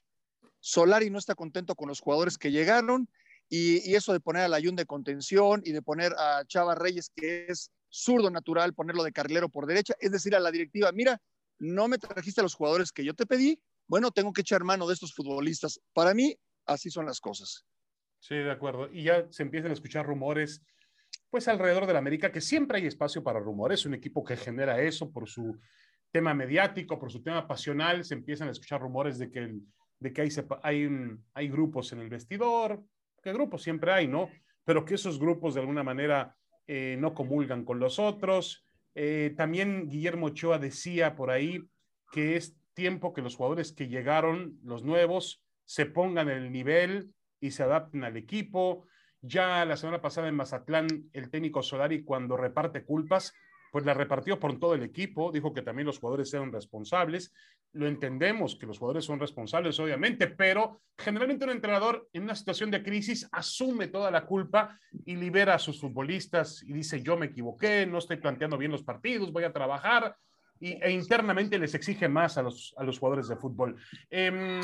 Solari 0.61 1.11
no 1.11 1.19
está 1.19 1.35
contento 1.35 1.75
con 1.75 1.89
los 1.89 2.01
jugadores 2.01 2.39
que 2.39 2.51
llegaron 2.51 3.09
y, 3.49 3.95
eso 3.95 4.13
de 4.13 4.21
poner 4.21 4.43
a 4.43 4.49
Layun 4.49 4.77
de 4.77 4.87
contención 4.87 5.63
y 5.65 5.73
de 5.73 5.83
poner 5.83 6.13
a 6.19 6.45
Chava 6.47 6.75
Reyes, 6.75 7.11
que 7.15 7.47
es 7.49 7.73
zurdo 7.91 8.31
natural, 8.31 8.75
ponerlo 8.75 9.03
de 9.03 9.13
carrilero 9.13 9.49
por 9.49 9.67
derecha, 9.67 9.95
es 10.01 10.11
decir, 10.11 10.35
a 10.37 10.41
la 10.41 10.51
directiva, 10.51 10.93
mira, 10.93 11.21
no 11.59 11.89
me 11.89 11.99
trajiste 11.99 12.41
a 12.41 12.45
los 12.45 12.55
jugadores 12.55 12.93
que 12.93 13.05
yo 13.05 13.15
te 13.15 13.27
pedí, 13.27 13.61
bueno, 13.87 14.11
tengo 14.11 14.33
que 14.33 14.43
echar 14.43 14.65
mano 14.65 14.87
de 14.87 14.95
estos 14.95 15.15
futbolistas. 15.15 15.81
Para 15.95 16.13
mí, 16.13 16.37
así 16.67 16.91
son 16.91 17.07
las 17.07 17.21
cosas. 17.21 17.65
Sí, 18.21 18.35
de 18.35 18.51
acuerdo. 18.51 18.93
Y 18.93 19.05
ya 19.05 19.27
se 19.31 19.43
empiezan 19.43 19.71
a 19.71 19.75
escuchar 19.75 20.05
rumores, 20.05 20.63
pues 21.31 21.49
alrededor 21.49 21.87
de 21.87 21.95
la 21.95 21.99
América, 21.99 22.31
que 22.31 22.41
siempre 22.41 22.79
hay 22.79 22.87
espacio 22.87 23.23
para 23.23 23.41
rumores, 23.41 23.87
un 23.87 23.95
equipo 23.95 24.23
que 24.25 24.37
genera 24.37 24.81
eso 24.81 25.11
por 25.11 25.29
su 25.29 25.59
tema 26.11 26.35
mediático, 26.35 26.99
por 26.99 27.11
su 27.11 27.23
tema 27.23 27.47
pasional, 27.47 28.05
se 28.05 28.15
empiezan 28.15 28.49
a 28.49 28.53
escuchar 28.53 28.81
rumores 28.81 29.19
de 29.19 29.31
que, 29.31 29.55
de 29.99 30.13
que 30.13 30.23
hay, 30.23 30.29
hay, 30.63 30.89
hay 31.35 31.49
grupos 31.49 31.93
en 31.93 32.01
el 32.01 32.09
vestidor, 32.09 32.83
que 33.23 33.33
grupos 33.33 33.63
siempre 33.63 33.93
hay, 33.93 34.09
¿no? 34.09 34.31
Pero 34.65 34.85
que 34.85 34.95
esos 34.95 35.19
grupos 35.19 35.55
de 35.55 35.61
alguna 35.61 35.83
manera 35.83 36.37
eh, 36.67 36.97
no 36.99 37.15
comulgan 37.15 37.65
con 37.65 37.79
los 37.79 37.99
otros. 37.99 38.65
Eh, 38.95 39.35
también 39.37 39.89
Guillermo 39.89 40.27
Ochoa 40.27 40.59
decía 40.59 41.17
por 41.17 41.31
ahí 41.31 41.63
que 42.13 42.37
es 42.37 42.57
tiempo 42.75 43.13
que 43.13 43.23
los 43.23 43.37
jugadores 43.37 43.73
que 43.73 43.89
llegaron, 43.89 44.59
los 44.63 44.85
nuevos, 44.85 45.43
se 45.65 45.87
pongan 45.87 46.29
en 46.29 46.39
el 46.39 46.53
nivel 46.53 47.13
y 47.41 47.51
se 47.51 47.63
adapten 47.63 48.05
al 48.05 48.17
equipo. 48.17 48.87
Ya 49.21 49.65
la 49.65 49.77
semana 49.77 50.01
pasada 50.01 50.29
en 50.29 50.37
Mazatlán, 50.37 50.87
el 51.13 51.31
técnico 51.31 51.63
Solari, 51.63 52.05
cuando 52.05 52.37
reparte 52.37 52.85
culpas, 52.85 53.35
pues 53.71 53.85
la 53.85 53.95
repartió 53.95 54.39
por 54.39 54.59
todo 54.59 54.75
el 54.75 54.83
equipo, 54.83 55.31
dijo 55.33 55.53
que 55.53 55.63
también 55.63 55.87
los 55.87 55.99
jugadores 55.99 56.33
eran 56.35 56.53
responsables. 56.53 57.33
Lo 57.73 57.87
entendemos 57.87 58.57
que 58.57 58.67
los 58.67 58.79
jugadores 58.79 59.05
son 59.05 59.21
responsables, 59.21 59.79
obviamente, 59.79 60.29
pero 60.29 60.81
generalmente 60.97 61.45
un 61.45 61.51
entrenador 61.51 62.09
en 62.13 62.23
una 62.23 62.35
situación 62.35 62.71
de 62.71 62.83
crisis 62.83 63.29
asume 63.33 63.89
toda 63.89 64.11
la 64.11 64.25
culpa 64.25 64.79
y 65.05 65.17
libera 65.17 65.55
a 65.55 65.59
sus 65.59 65.81
futbolistas 65.81 66.63
y 66.63 66.73
dice, 66.73 67.03
yo 67.03 67.17
me 67.17 67.27
equivoqué, 67.27 67.87
no 67.87 67.99
estoy 67.99 68.17
planteando 68.17 68.57
bien 68.57 68.73
los 68.73 68.83
partidos, 68.83 69.33
voy 69.33 69.45
a 69.45 69.53
trabajar, 69.53 70.17
y, 70.61 70.73
e 70.83 70.91
internamente 70.91 71.59
les 71.59 71.75
exige 71.75 72.09
más 72.09 72.39
a 72.39 72.43
los, 72.43 72.75
a 72.77 72.85
los 72.85 72.99
jugadores 72.99 73.29
de 73.29 73.37
fútbol. 73.37 73.77
Em, 74.11 74.61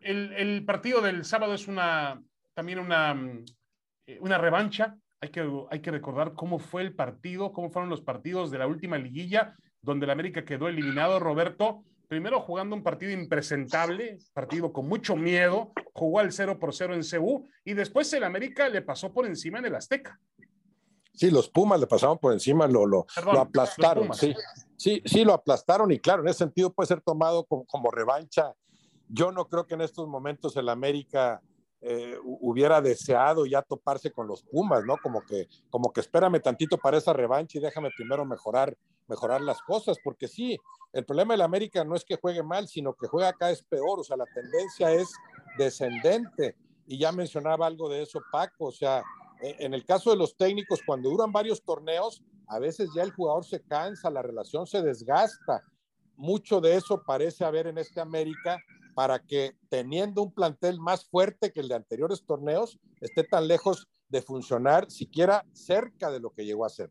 el, 0.00 0.32
el, 0.32 0.64
partido 0.64 1.00
del 1.00 1.24
sábado 1.24 1.54
es 1.54 1.66
una, 1.66 2.22
también 2.54 2.78
una, 2.78 3.16
eh, 4.06 4.18
una 4.20 4.38
revancha 4.38 4.96
hay 5.20 5.30
que, 5.30 5.64
hay 5.70 5.80
que 5.80 5.90
recordar 5.90 6.34
cómo 6.34 6.58
fue 6.58 6.82
el 6.82 6.94
partido, 6.94 7.52
cómo 7.52 7.70
fueron 7.70 7.90
los 7.90 8.00
partidos 8.00 8.50
de 8.50 8.58
la 8.58 8.66
última 8.66 8.98
liguilla, 8.98 9.56
donde 9.82 10.04
el 10.04 10.10
América 10.10 10.44
quedó 10.44 10.68
eliminado, 10.68 11.18
Roberto. 11.18 11.84
Primero 12.06 12.40
jugando 12.40 12.74
un 12.74 12.82
partido 12.82 13.12
impresentable, 13.12 14.18
partido 14.32 14.72
con 14.72 14.88
mucho 14.88 15.14
miedo, 15.14 15.72
jugó 15.92 16.20
al 16.20 16.32
0 16.32 16.58
por 16.58 16.74
0 16.74 16.94
en 16.94 17.02
CU 17.02 17.46
y 17.64 17.74
después 17.74 18.10
el 18.14 18.24
América 18.24 18.68
le 18.68 18.80
pasó 18.80 19.12
por 19.12 19.26
encima 19.26 19.58
en 19.58 19.66
el 19.66 19.74
Azteca. 19.74 20.18
Sí, 21.12 21.30
los 21.30 21.50
Pumas 21.50 21.80
le 21.80 21.86
pasaron 21.86 22.16
por 22.16 22.32
encima, 22.32 22.66
lo, 22.66 22.86
lo, 22.86 23.04
lo 23.24 23.40
aplastaron. 23.40 24.14
Sí, 24.14 24.34
sí, 24.76 25.02
sí, 25.04 25.24
lo 25.24 25.34
aplastaron 25.34 25.90
y 25.90 25.98
claro, 25.98 26.22
en 26.22 26.28
ese 26.28 26.38
sentido 26.38 26.72
puede 26.72 26.86
ser 26.86 27.00
tomado 27.00 27.44
como, 27.44 27.66
como 27.66 27.90
revancha. 27.90 28.54
Yo 29.08 29.32
no 29.32 29.48
creo 29.48 29.66
que 29.66 29.74
en 29.74 29.80
estos 29.80 30.06
momentos 30.06 30.56
el 30.56 30.68
América 30.68 31.42
eh, 31.80 32.18
hubiera 32.22 32.80
deseado 32.80 33.46
ya 33.46 33.62
toparse 33.62 34.10
con 34.10 34.26
los 34.26 34.42
Pumas, 34.42 34.84
¿no? 34.84 34.96
Como 34.98 35.20
que, 35.22 35.46
como 35.70 35.92
que 35.92 36.00
espérame 36.00 36.40
tantito 36.40 36.76
para 36.76 36.98
esa 36.98 37.12
revancha 37.12 37.58
y 37.58 37.60
déjame 37.60 37.90
primero 37.96 38.24
mejorar, 38.24 38.76
mejorar 39.06 39.40
las 39.40 39.62
cosas, 39.62 39.96
porque 40.02 40.26
sí, 40.26 40.58
el 40.92 41.04
problema 41.04 41.34
del 41.34 41.42
América 41.42 41.84
no 41.84 41.94
es 41.94 42.04
que 42.04 42.16
juegue 42.16 42.42
mal, 42.42 42.66
sino 42.66 42.94
que 42.94 43.06
juega 43.06 43.28
acá 43.28 43.50
es 43.50 43.62
peor, 43.62 44.00
o 44.00 44.04
sea, 44.04 44.16
la 44.16 44.26
tendencia 44.26 44.92
es 44.92 45.08
descendente. 45.56 46.56
Y 46.86 46.98
ya 46.98 47.12
mencionaba 47.12 47.66
algo 47.66 47.88
de 47.88 48.02
eso 48.02 48.20
Paco, 48.32 48.66
o 48.66 48.72
sea, 48.72 49.02
e, 49.40 49.56
en 49.60 49.72
el 49.72 49.84
caso 49.84 50.10
de 50.10 50.16
los 50.16 50.36
técnicos, 50.36 50.80
cuando 50.84 51.10
duran 51.10 51.30
varios 51.30 51.62
torneos, 51.62 52.24
a 52.48 52.58
veces 52.58 52.90
ya 52.94 53.02
el 53.02 53.12
jugador 53.12 53.44
se 53.44 53.60
cansa, 53.62 54.10
la 54.10 54.22
relación 54.22 54.66
se 54.66 54.82
desgasta. 54.82 55.62
Mucho 56.16 56.60
de 56.60 56.74
eso 56.74 57.02
parece 57.06 57.44
haber 57.44 57.68
en 57.68 57.78
este 57.78 58.00
América 58.00 58.58
para 58.98 59.20
que 59.20 59.52
teniendo 59.68 60.24
un 60.24 60.34
plantel 60.34 60.80
más 60.80 61.08
fuerte 61.08 61.52
que 61.52 61.60
el 61.60 61.68
de 61.68 61.76
anteriores 61.76 62.26
torneos, 62.26 62.80
esté 63.00 63.22
tan 63.22 63.46
lejos 63.46 63.86
de 64.08 64.22
funcionar, 64.22 64.90
siquiera 64.90 65.44
cerca 65.52 66.10
de 66.10 66.18
lo 66.18 66.32
que 66.32 66.44
llegó 66.44 66.64
a 66.64 66.68
ser. 66.68 66.90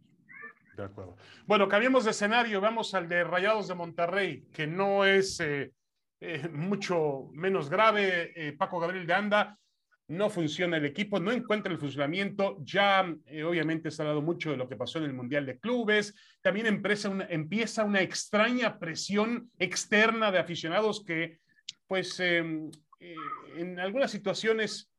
De 0.77 0.85
acuerdo. 0.85 1.17
Bueno, 1.45 1.67
cambiemos 1.67 2.05
de 2.05 2.11
escenario, 2.11 2.61
vamos 2.61 2.93
al 2.93 3.09
de 3.09 3.25
Rayados 3.25 3.67
de 3.67 3.75
Monterrey, 3.75 4.45
que 4.53 4.67
no 4.67 5.03
es 5.03 5.41
eh, 5.41 5.73
eh, 6.21 6.47
mucho 6.47 7.27
menos 7.33 7.69
grave. 7.69 8.31
Eh, 8.37 8.53
Paco 8.53 8.79
Gabriel 8.79 9.05
de 9.05 9.13
Anda, 9.13 9.59
no 10.07 10.29
funciona 10.29 10.77
el 10.77 10.85
equipo, 10.85 11.19
no 11.19 11.33
encuentra 11.33 11.73
el 11.73 11.77
funcionamiento. 11.77 12.55
Ya 12.63 13.01
obviamente 13.45 13.91
se 13.91 14.01
ha 14.01 14.05
hablado 14.05 14.21
mucho 14.21 14.51
de 14.51 14.55
lo 14.55 14.69
que 14.69 14.77
pasó 14.77 14.99
en 14.99 15.03
el 15.03 15.13
Mundial 15.13 15.45
de 15.45 15.59
Clubes. 15.59 16.15
También 16.41 16.67
empieza 16.67 17.09
una, 17.09 17.25
empieza 17.25 17.83
una 17.83 17.99
extraña 17.99 18.79
presión 18.79 19.51
externa 19.59 20.31
de 20.31 20.39
aficionados 20.39 21.03
que 21.03 21.45
pues 21.87 22.19
em, 22.19 22.69
eh, 22.99 23.15
en 23.57 23.79
algunas 23.79 24.11
situaciones 24.11 24.89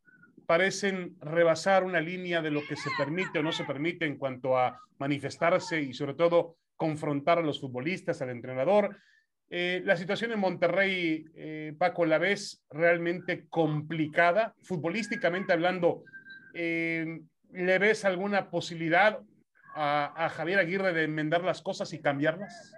parecen 0.47 1.17
rebasar 1.21 1.85
una 1.85 2.01
línea 2.01 2.41
de 2.41 2.51
lo 2.51 2.67
que 2.67 2.77
se 2.77 2.91
permite 2.97 3.39
o 3.39 3.43
no 3.43 3.53
se 3.53 3.65
permite 3.65 4.07
en 4.07 4.17
cuanto 4.17 4.57
a 4.57 4.81
manifestarse 4.99 5.81
y 5.81 5.93
sobre 5.93 6.15
todo 6.15 6.57
confrontar 6.77 7.39
a 7.39 7.43
los 7.43 7.61
futbolistas, 7.61 8.23
al 8.23 8.31
entrenador. 8.31 8.97
Eh, 9.51 9.83
la 9.85 9.97
situación 9.97 10.33
en 10.33 10.41
Monterrey, 10.41 11.25
eh, 11.35 11.75
Paco, 11.79 12.07
la 12.07 12.19
ves 12.19 12.65
realmente 12.71 13.47
complicada, 13.49 14.55
futbolísticamente 14.63 15.53
hablando. 15.53 16.05
¿Le 16.55 17.79
ves 17.79 18.05
alguna 18.05 18.51
posibilidad 18.51 19.21
a, 19.75 20.25
a 20.25 20.29
Javier 20.31 20.59
Aguirre 20.59 20.93
de 20.93 21.05
enmendar 21.05 21.45
las 21.45 21.63
cosas 21.63 21.93
y 21.93 22.01
cambiarlas? 22.01 22.75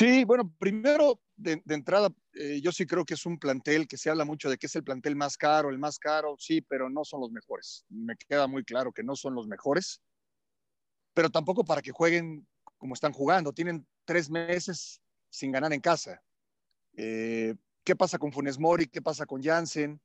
Sí, 0.00 0.24
bueno, 0.24 0.50
primero 0.58 1.20
de, 1.36 1.60
entrada, 1.68 2.08
eh, 2.32 2.58
yo 2.62 2.72
sí 2.72 2.86
creo 2.86 3.04
que 3.04 3.12
es 3.12 3.26
un 3.26 3.38
plantel 3.38 3.86
que 3.86 3.98
se 3.98 4.08
habla 4.08 4.24
mucho 4.24 4.48
de 4.48 4.56
que 4.56 4.64
es 4.64 4.74
el 4.74 4.82
plantel 4.82 5.14
más 5.14 5.36
caro, 5.36 5.68
el 5.68 5.78
más 5.78 5.98
caro, 5.98 6.36
sí, 6.38 6.62
pero 6.62 6.88
no 6.88 7.04
son 7.04 7.20
los 7.20 7.30
mejores. 7.30 7.84
Me 7.90 8.16
queda 8.16 8.46
muy 8.46 8.64
claro 8.64 8.92
que 8.92 9.02
no 9.02 9.14
son 9.14 9.34
los 9.34 9.46
mejores, 9.46 10.00
pero 11.12 11.28
tampoco 11.28 11.66
para 11.66 11.82
que 11.82 11.90
jueguen 11.92 12.48
como 12.78 12.94
están 12.94 13.12
jugando. 13.12 13.52
Tienen 13.52 13.86
tres 14.06 14.30
meses 14.30 15.02
sin 15.28 15.52
ganar 15.52 15.70
en 15.74 15.82
casa. 15.82 16.22
Eh, 16.96 17.54
¿Qué 17.84 17.94
pasa 17.94 18.16
con 18.16 18.32
Funes 18.32 18.58
Mori? 18.58 18.86
¿Qué 18.86 19.02
pasa 19.02 19.26
con 19.26 19.42
Jansen? 19.42 20.00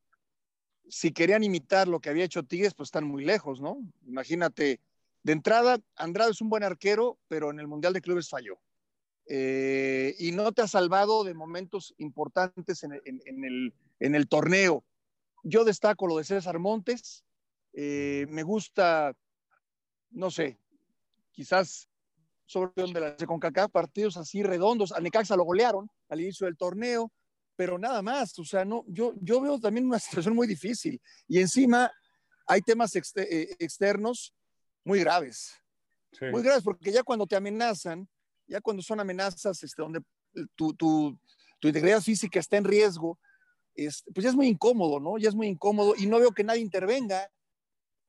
Si 0.90 1.14
querían 1.14 1.42
imitar 1.42 1.88
lo 1.88 2.02
que 2.02 2.10
había 2.10 2.26
hecho 2.26 2.44
Tigres, 2.44 2.74
pues 2.74 2.88
están 2.88 3.06
muy 3.06 3.24
lejos, 3.24 3.62
¿no? 3.62 3.78
Imagínate, 4.06 4.82
de 5.24 5.32
entrada, 5.32 5.80
Andrade 5.96 6.32
es 6.32 6.42
un 6.42 6.50
buen 6.50 6.64
arquero, 6.64 7.18
pero 7.30 7.50
en 7.50 7.62
el 7.62 7.68
Mundial 7.70 7.94
de 7.94 8.02
Clubes 8.02 8.28
falló. 8.28 8.60
Eh, 9.28 10.16
y 10.20 10.32
no 10.32 10.52
te 10.52 10.62
ha 10.62 10.68
salvado 10.68 11.24
de 11.24 11.34
momentos 11.34 11.96
importantes 11.98 12.84
en, 12.84 12.94
el, 12.94 13.74
en, 14.00 14.16
el, 14.16 14.28
torneo. 14.28 14.86
Yo 15.44 15.64
destaco 15.64 16.06
lo 16.08 16.18
de 16.18 16.24
César 16.24 16.60
Montes, 16.60 17.26
eh, 17.74 18.28
me 18.30 18.44
gusta, 18.44 19.14
no 20.12 20.30
sé, 20.30 20.60
quizás 21.32 21.90
sobre 22.46 22.72
donde 22.76 23.00
la 23.00 23.16
con 23.18 23.40
CONCACAF, 23.40 23.72
partidos 23.72 24.18
así 24.18 24.44
redondos, 24.44 24.92
a 24.92 25.00
Necaxa 25.00 25.36
lo 25.36 25.44
golearon 25.44 25.90
al 26.10 26.22
inicio 26.22 26.46
del 26.46 26.58
torneo, 26.58 27.12
pero 27.56 27.80
nada 27.80 28.02
más, 28.04 28.38
o 28.38 28.46
sea, 28.46 28.64
no, 28.64 28.84
yo, 28.88 29.14
yo 29.22 29.42
veo 29.42 29.60
también 29.60 29.88
una 29.88 30.00
situación 30.00 30.36
muy 30.36 30.46
difícil 30.46 31.02
y 31.28 31.40
encima 31.40 31.92
hay 32.48 32.62
temas 32.62 32.96
eh, 32.96 33.56
externos 33.58 34.36
muy 34.84 35.00
graves, 35.00 35.52
muy 36.32 36.44
graves, 36.44 36.64
porque 36.64 36.92
ya 36.92 37.02
cuando 37.02 37.26
te 37.26 37.36
amenazan, 37.36 38.08
ya 38.48 38.62
cuando 38.62 38.82
son 38.82 39.00
amenazas 39.00 39.62
este, 39.64 39.82
donde 39.82 40.02
tu, 40.56 40.74
tu, 40.74 41.18
tu, 41.60 41.68
integridad 41.68 42.02
física 42.02 42.40
está 42.40 42.58
en 42.58 42.66
riesgo, 42.66 43.20
este, 43.74 44.12
pues 44.12 44.24
ya 44.24 44.30
es 44.30 44.36
muy 44.36 44.48
incómodo, 44.48 45.00
¿no? 45.00 45.18
Ya 45.18 45.30
es 45.30 45.36
muy 45.36 45.48
incómodo 45.48 45.94
y 45.98 46.06
no 46.06 46.20
veo 46.20 46.32
que 46.32 46.44
nadie 46.44 46.62
intervenga. 46.62 47.30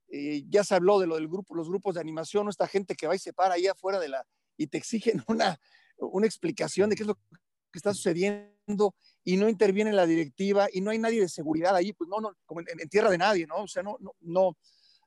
Eh, 0.08 0.44
ya 0.48 0.62
se 0.62 0.74
habló 0.74 1.00
de 1.00 1.06
lo 1.06 1.16
del 1.16 1.26
grupo, 1.26 1.54
los 1.54 1.68
grupos 1.68 1.96
de 1.96 2.00
animación, 2.00 2.48
esta 2.48 2.68
gente 2.68 2.94
que 2.94 3.08
va 3.08 3.16
y 3.16 3.18
se 3.18 3.32
para 3.32 3.54
ahí 3.54 3.66
afuera 3.66 3.98
de 3.98 4.08
la 4.08 4.24
y 4.56 4.66
te 4.66 4.78
exigen 4.78 5.22
una, 5.28 5.58
una 5.98 6.26
explicación 6.26 6.90
de 6.90 6.96
qué 6.96 7.02
es 7.02 7.06
lo 7.06 7.14
que 7.14 7.20
está 7.78 7.92
sucediendo 7.92 8.94
y 9.24 9.36
no 9.36 9.48
interviene 9.48 9.92
la 9.92 10.06
directiva 10.06 10.68
y 10.72 10.80
no 10.80 10.90
hay 10.90 10.98
nadie 10.98 11.20
de 11.20 11.28
seguridad 11.28 11.74
ahí, 11.74 11.92
pues 11.92 12.08
no, 12.08 12.20
no, 12.20 12.36
como 12.46 12.60
en, 12.60 12.88
tierra 12.88 13.10
de 13.10 13.18
nadie, 13.18 13.46
¿no? 13.46 13.56
O 13.56 13.68
sea, 13.68 13.82
no, 13.82 13.96
no, 14.00 14.12
no, 14.20 14.56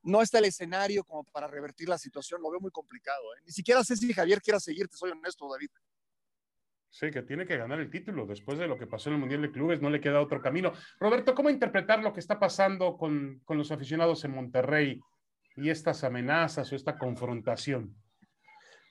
no 0.04 0.22
está 0.22 0.40
el 0.40 0.46
escenario 0.46 1.04
como 1.04 1.24
para 1.26 1.48
revertir 1.48 1.90
la 1.90 1.98
situación, 1.98 2.42
lo 2.42 2.52
veo 2.52 2.60
muy 2.60 2.72
complicado. 2.72 3.22
¿eh? 3.36 3.42
Ni 3.46 3.52
siquiera 3.52 3.84
sé 3.84 3.96
si 3.96 4.14
Javier 4.14 4.42
quiera 4.42 4.60
seguirte, 4.60 4.96
soy 4.96 5.12
honesto, 5.12 5.50
David. 5.52 5.70
Sí, 6.92 7.12
que 7.12 7.22
tiene 7.22 7.46
que 7.46 7.58
ganar 7.58 7.80
el 7.80 7.92
título. 7.92 8.26
Después 8.26 8.58
de 8.58 8.68
lo 8.68 8.78
que 8.78 8.88
pasó 8.88 9.10
en 9.10 9.16
el 9.16 9.20
Mundial 9.20 9.44
de 9.44 9.52
Clubes, 9.52 9.82
no 9.82 9.90
le 9.90 10.02
queda 10.02 10.22
otro 10.22 10.42
camino. 10.42 10.74
Roberto, 11.00 11.36
¿cómo 11.36 11.50
interpretar 11.50 12.00
lo 12.00 12.14
que 12.14 12.20
está 12.20 12.40
pasando 12.40 12.98
con, 12.98 13.42
con 13.46 13.58
los 13.58 13.72
aficionados 13.72 14.26
en 14.26 14.32
Monterrey 14.32 15.00
y 15.56 15.70
estas 15.70 16.04
amenazas 16.04 16.72
o 16.72 16.76
esta 16.76 16.98
confrontación? 16.98 17.96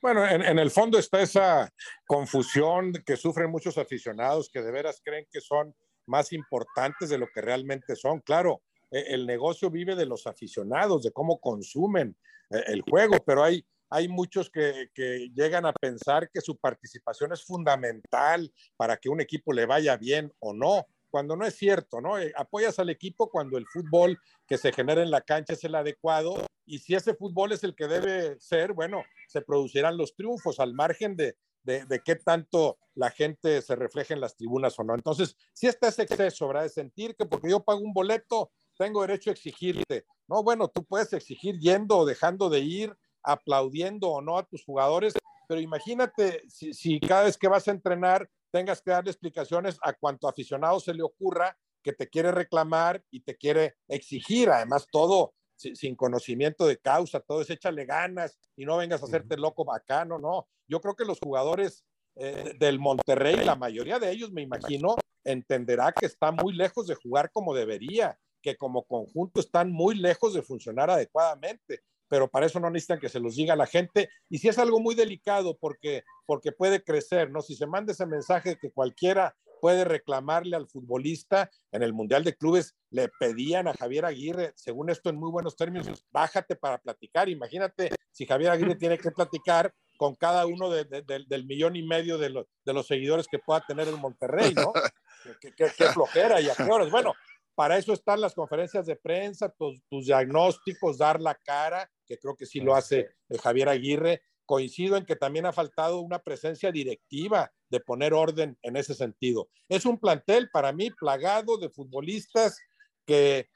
Bueno, 0.01 0.25
en, 0.25 0.43
en, 0.43 0.61
el 0.61 0.71
fondo 0.71 0.97
está 0.97 1.21
esa 1.21 1.69
confusión 2.07 2.93
que 3.05 3.17
sufren 3.17 3.51
muchos 3.51 3.79
aficionados 3.79 4.49
que 4.49 4.63
de 4.63 4.71
veras 4.71 5.01
creen 5.05 5.27
que 5.29 5.41
son 5.41 5.75
más 6.07 6.33
importantes 6.33 7.09
de 7.09 7.19
lo 7.19 7.27
que 7.27 7.41
realmente 7.41 7.97
son. 7.97 8.21
Claro, 8.21 8.63
el 8.91 9.27
negocio 9.27 9.71
vive 9.71 9.95
de 9.95 10.07
los 10.07 10.27
aficionados, 10.27 11.03
de 11.03 11.13
cómo 11.13 11.41
consumen 11.41 12.17
eh, 12.51 12.63
el 12.69 12.83
juego, 12.83 13.17
pero 13.25 13.43
hay, 13.43 13.65
hay 13.91 14.09
muchos 14.09 14.51
que, 14.51 14.91
llegan 15.35 15.67
a 15.67 15.73
pensar 15.73 16.31
que 16.31 16.41
su 16.41 16.57
participación 16.57 17.33
es 17.33 17.45
fundamental 17.45 18.53
para 18.77 18.97
que 18.97 19.09
un 19.09 19.21
equipo 19.21 19.53
le 19.53 19.67
vaya 19.67 19.97
bien 19.97 20.33
o 20.41 20.53
no, 20.53 20.87
cuando 21.11 21.37
no 21.37 21.47
es 21.47 21.55
cierto, 21.55 22.01
¿no? 22.01 22.19
Eh, 22.19 22.33
apoyas 22.37 22.79
al 22.79 22.91
equipo 22.91 23.31
cuando 23.31 23.57
el 23.57 23.67
fútbol 23.67 24.19
que 24.47 24.59
se 24.59 24.73
genera 24.73 25.03
en 25.03 25.11
la 25.11 25.23
cancha 25.23 25.55
es 25.55 25.65
el 25.65 25.75
adecuado 25.75 26.45
y 26.67 26.81
si 26.81 26.95
ese 26.95 27.15
fútbol 27.15 27.53
es 27.53 27.65
el 27.65 27.75
que 27.75 27.87
debe 27.87 28.39
ser, 28.41 28.75
bueno, 28.75 29.03
se 29.27 29.41
producirán 29.41 29.97
los 29.97 30.15
triunfos 30.15 30.61
al 30.61 30.75
margen 30.75 31.17
de, 31.17 31.37
de, 31.63 31.87
de, 31.87 32.01
qué 32.01 32.17
tanto 32.17 32.79
la 32.95 33.11
gente 33.11 33.63
se 33.63 33.75
refleja 33.75 34.13
en 34.13 34.21
las 34.21 34.37
tribunas 34.37 34.79
o 34.79 34.85
no. 34.85 34.95
Entonces, 34.95 35.35
si 35.55 35.67
está 35.67 35.89
ese 35.89 36.03
exceso, 36.03 36.47
¿verdad? 36.47 36.65
De 36.65 36.69
sentir 36.69 37.17
que 37.17 37.25
porque 37.25 37.51
yo 37.51 37.65
pago 37.65 37.81
un 37.81 37.95
boleto, 37.95 38.53
tengo 38.79 39.03
derecho 39.03 39.31
a 39.31 39.33
exigirte. 39.35 40.07
No, 40.29 40.43
bueno, 40.43 40.69
tú 40.69 40.85
puedes 40.85 41.13
exigir 41.13 41.59
yendo 41.59 41.99
o 41.99 42.07
dejando 42.07 42.49
de 42.49 42.61
ir, 42.61 42.97
aplaudiendo 43.23 44.09
o 44.09 44.23
no 44.23 44.39
a 44.39 44.47
tus 44.47 44.65
jugadores, 44.65 45.15
pero 45.49 45.61
imagínate 45.61 46.43
si, 46.49 46.73
si 46.73 47.01
cada 47.01 47.25
vez 47.25 47.37
que 47.37 47.49
vas 47.49 47.67
a 47.69 47.73
entrenar 47.73 48.29
tengas 48.51 48.81
que 48.81 48.91
darle 48.91 49.11
explicaciones 49.11 49.79
a 49.83 49.93
cuanto 49.93 50.29
aficionado 50.29 50.81
se 50.81 50.95
le 50.95 51.03
ocurra 51.03 51.57
que 51.83 51.93
te 51.93 52.09
quiere 52.09 52.33
reclamar 52.33 53.03
y 53.11 53.21
te 53.21 53.37
quiere 53.37 53.77
exigir, 53.89 54.51
además 54.51 54.87
todo 54.91 55.35
sin 55.57 55.97
conocimiento 55.97 56.67
de 56.67 56.79
causa, 56.79 57.21
todo 57.21 57.43
es 57.43 57.51
échale 57.51 57.85
ganas 57.85 58.39
y 58.57 58.65
no 58.65 58.77
vengas 58.77 59.03
a 59.03 59.07
hacerte 59.07 59.37
loco 59.37 59.65
bacano, 59.65 60.19
no. 60.19 60.47
Yo 60.69 60.81
creo 60.81 60.95
que 60.95 61.05
los 61.05 61.19
jugadores 61.19 61.85
eh, 62.15 62.55
del 62.59 62.79
Monterrey, 62.79 63.45
la 63.45 63.57
mayoría 63.57 63.99
de 63.99 64.11
ellos, 64.11 64.31
me 64.31 64.43
imagino, 64.43 64.97
entenderá 65.25 65.93
que 65.93 66.07
está 66.07 66.31
muy 66.31 66.55
lejos 66.55 66.87
de 66.87 66.95
jugar 66.95 67.31
como 67.33 67.55
debería, 67.55 68.19
que 68.49 68.57
como 68.57 68.85
conjunto 68.85 69.41
están 69.41 69.71
muy 69.71 69.95
lejos 69.95 70.35
de 70.35 70.43
funcionar 70.43 70.91
adecuadamente, 70.91 71.81
pero 72.09 72.29
para 72.29 72.47
eso 72.47 72.59
no 72.59 72.71
necesitan 72.71 73.01
que 73.01 73.09
se 73.09 73.21
los 73.21 73.37
diga 73.37 73.55
la 73.55 73.67
gente. 73.67 74.09
Y 74.31 74.39
si 74.39 74.49
es 74.49 74.59
algo 74.59 74.81
muy 74.81 74.95
delicado 74.95 75.59
porque, 75.59 76.05
porque 76.27 76.53
puede 76.53 76.83
crecer, 76.83 77.31
¿no? 77.31 77.43
Si 77.43 77.55
se 77.55 77.67
manda 77.67 77.93
ese 77.93 78.07
mensaje 78.07 78.51
de 78.51 78.59
que 78.59 78.71
cualquiera 78.71 79.37
puede 79.61 79.85
reclamarle 79.85 80.57
al 80.57 80.69
futbolista. 80.69 81.51
En 81.73 81.83
el 81.83 81.93
Mundial 81.93 82.25
de 82.25 82.37
Clubes 82.37 82.75
le 82.91 83.11
pedían 83.21 83.69
a 83.69 83.75
Javier 83.75 84.05
Aguirre, 84.05 84.53
según 84.57 84.89
esto 84.89 85.11
en 85.11 85.17
muy 85.17 85.31
buenos 85.31 85.57
términos, 85.57 86.05
bájate 86.11 86.57
para 86.57 86.79
platicar. 86.79 87.29
Imagínate 87.29 87.91
si 88.13 88.25
Javier 88.27 88.53
Aguirre 88.53 88.77
tiene 88.77 88.99
que 88.99 89.11
platicar 89.11 89.75
con 89.99 90.15
cada 90.15 90.47
uno 90.47 90.71
del 90.71 91.47
millón 91.47 91.77
y 91.77 91.83
medio 91.83 92.19
de, 92.19 92.31
los 92.31 92.87
seguidores 92.87 93.27
que 93.29 93.41
pueda 93.41 93.65
tener 93.67 93.89
el 93.89 93.97
Monterrey, 93.97 94.55
¿no? 94.55 94.73
qué, 95.41 95.69
flojera 95.93 96.41
y 96.41 96.49
a 96.49 96.55
qué 96.55 96.63
horas. 96.63 96.91
Bueno, 96.91 97.15
para 97.59 97.77
eso 97.77 97.93
están 97.93 98.21
las 98.21 98.37
conferencias 98.37 98.87
de 98.87 98.95
prensa, 98.95 99.49
tus, 99.49 99.83
tus, 99.89 100.07
diagnósticos, 100.07 100.97
dar 100.97 101.21
la 101.21 101.35
cara, 101.35 101.91
que 102.07 102.17
creo 102.17 102.37
que 102.37 102.47
sí 102.47 102.61
lo 102.61 102.73
hace 102.73 103.09
Javier 103.43 103.69
Aguirre, 103.69 104.23
coincido 104.47 104.97
en 104.97 105.05
que 105.05 105.17
también 105.17 105.45
ha 105.45 105.53
faltado 105.53 105.99
una 105.99 106.21
presencia 106.21 106.71
directiva 106.71 107.51
de 107.69 107.81
poner 107.81 108.15
orden 108.15 108.57
en 108.63 108.77
ese 108.77 108.95
sentido. 108.95 109.49
Es 109.69 109.87
un 109.87 109.99
plantel 109.99 110.51
para 110.53 110.73
mí 110.73 110.93
plagado 110.93 111.59
de 111.59 111.69
futbolistas 111.69 112.61
que 113.05 113.49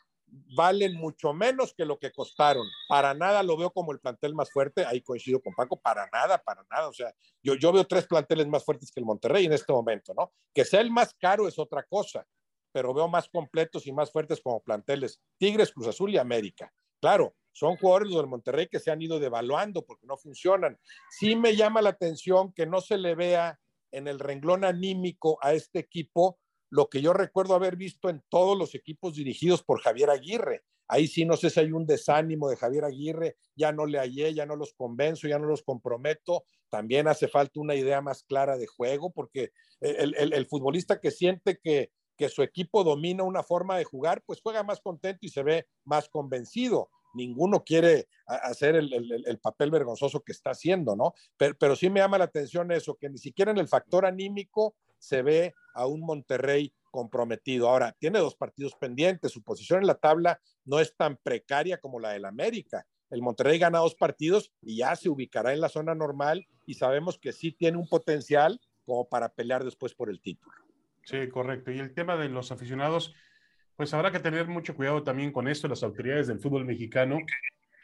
valen 0.56 0.96
mucho 0.96 1.32
menos 1.32 1.72
que 1.72 1.84
lo 1.84 2.00
que 2.00 2.10
costaron. 2.10 2.66
Para 2.88 3.14
nada 3.14 3.44
lo 3.44 3.56
veo 3.56 3.70
como 3.70 3.92
el 3.92 4.00
plantel 4.00 4.34
más 4.34 4.50
fuerte. 4.50 4.84
Ahí 4.84 5.00
coincido 5.02 5.40
con 5.40 5.54
Paco, 5.54 5.80
para 5.80 6.08
nada, 6.12 6.38
para 6.38 6.64
nada. 6.68 6.88
O 6.88 6.92
sea, 6.92 7.14
yo, 7.40 7.54
yo 7.54 7.70
veo 7.70 7.84
tres 7.84 8.08
planteles 8.08 8.48
más 8.48 8.64
fuertes 8.64 8.90
que 8.90 8.98
el 8.98 9.06
Monterrey 9.06 9.46
en 9.46 9.52
este 9.52 9.72
momento, 9.72 10.12
¿no? 10.12 10.32
Que 10.52 10.64
sea 10.64 10.80
el 10.80 10.90
más 10.90 11.14
caro 11.14 11.46
es 11.46 11.56
otra 11.56 11.84
cosa, 11.84 12.26
pero 12.72 12.94
veo 12.94 13.08
más 13.08 13.28
completos 13.28 13.86
y 13.86 13.92
más 13.92 14.10
fuertes 14.10 14.40
como 14.40 14.62
planteles 14.62 15.20
Tigres, 15.38 15.72
Cruz 15.72 15.88
Azul 15.88 16.12
y 16.12 16.18
América. 16.18 16.72
Claro, 17.00 17.34
son 17.52 17.76
jugadores 17.76 18.14
del 18.14 18.26
Monterrey 18.26 18.68
que 18.68 18.80
se 18.80 18.90
han 18.90 19.02
ido 19.02 19.20
devaluando 19.20 19.84
porque 19.84 20.06
no 20.06 20.16
funcionan. 20.16 20.78
Sí 21.10 21.36
me 21.36 21.54
llama 21.54 21.82
la 21.82 21.90
atención 21.90 22.52
que 22.52 22.66
no 22.66 22.80
se 22.80 22.96
le 22.98 23.14
vea 23.14 23.60
en 23.90 24.08
el 24.08 24.18
renglón 24.18 24.64
anímico 24.64 25.38
a 25.42 25.52
este 25.52 25.78
equipo 25.78 26.38
lo 26.70 26.88
que 26.88 27.02
yo 27.02 27.12
recuerdo 27.12 27.54
haber 27.54 27.76
visto 27.76 28.08
en 28.08 28.22
todos 28.30 28.58
los 28.58 28.74
equipos 28.74 29.14
dirigidos 29.14 29.62
por 29.62 29.82
Javier 29.82 30.08
Aguirre. 30.08 30.64
Ahí 30.88 31.06
sí 31.06 31.26
no 31.26 31.36
sé 31.36 31.50
si 31.50 31.60
hay 31.60 31.70
un 31.70 31.86
desánimo 31.86 32.48
de 32.48 32.56
Javier 32.56 32.84
Aguirre, 32.86 33.36
ya 33.54 33.72
no 33.72 33.84
le 33.84 33.98
hallé, 33.98 34.32
ya 34.32 34.46
no 34.46 34.56
los 34.56 34.72
convenzo, 34.72 35.28
ya 35.28 35.38
no 35.38 35.46
los 35.46 35.62
comprometo. 35.62 36.44
También 36.70 37.08
hace 37.08 37.28
falta 37.28 37.60
una 37.60 37.74
idea 37.74 38.00
más 38.00 38.24
clara 38.24 38.56
de 38.56 38.66
juego, 38.66 39.10
porque 39.12 39.52
el, 39.80 40.46
futbolista 40.46 40.98
que 40.98 41.10
siente 41.10 41.58
que, 41.62 41.90
que 42.16 42.28
su 42.28 42.42
equipo 42.42 42.84
domina 42.84 43.22
una 43.22 43.42
forma 43.42 43.76
de 43.76 43.84
jugar, 43.84 44.22
pues 44.26 44.40
juega 44.40 44.62
más 44.62 44.80
contento 44.80 45.26
y 45.26 45.28
se 45.28 45.42
ve 45.42 45.66
más 45.84 46.08
convencido 46.08 46.90
ninguno 47.14 47.64
quiere 47.64 48.08
hacer 48.26 48.76
el, 48.76 49.38
papel 49.42 49.70
vergonzoso 49.70 50.22
que 50.22 50.32
está 50.32 50.50
haciendo, 50.50 50.96
¿no? 50.96 51.14
Pero, 51.36 51.76
sí 51.76 51.90
me 51.90 52.00
llama 52.00 52.18
la 52.18 52.24
atención 52.24 52.70
eso, 52.72 52.96
que 52.96 53.08
ni 53.08 53.18
siquiera 53.18 53.50
en 53.50 53.58
el 53.58 53.68
factor 53.68 54.06
anímico 54.06 54.74
se 54.98 55.22
ve 55.22 55.54
a 55.74 55.86
un 55.86 56.00
Monterrey 56.00 56.72
comprometido. 56.90 57.68
Ahora, 57.68 57.96
tiene 57.98 58.18
dos 58.18 58.36
partidos 58.36 58.74
pendientes, 58.76 59.32
su 59.32 59.42
posición 59.42 59.80
en 59.80 59.86
la 59.86 59.94
tabla 59.94 60.40
no 60.64 60.78
es 60.78 60.94
tan 60.96 61.16
precaria 61.16 61.78
como 61.78 61.98
la 61.98 62.10
del 62.10 62.24
América. 62.24 62.86
El 63.10 63.22
Monterrey 63.22 63.58
gana 63.58 63.80
dos 63.80 63.94
partidos 63.94 64.52
y 64.62 64.78
ya 64.78 64.96
se 64.96 65.08
ubicará 65.08 65.52
en 65.52 65.60
la 65.60 65.68
zona 65.68 65.94
normal 65.94 66.46
y 66.66 66.74
sabemos 66.74 67.18
que 67.18 67.32
sí 67.32 67.52
tiene 67.52 67.78
un 67.78 67.88
potencial 67.88 68.60
como 68.86 69.08
para 69.08 69.28
pelear 69.28 69.64
después 69.64 69.94
por 69.94 70.08
el 70.08 70.20
título. 70.20 70.54
Sí, 71.04 71.28
correcto. 71.28 71.70
Y 71.70 71.78
el 71.78 71.94
tema 71.94 72.16
de 72.16 72.28
los 72.28 72.52
aficionados, 72.52 73.14
pues 73.76 73.92
habrá 73.94 74.12
que 74.12 74.20
tener 74.20 74.46
mucho 74.46 74.74
cuidado 74.74 75.02
también 75.02 75.32
con 75.32 75.48
esto, 75.48 75.68
las 75.68 75.82
autoridades 75.82 76.28
del 76.28 76.38
fútbol 76.38 76.64
mexicano. 76.64 77.18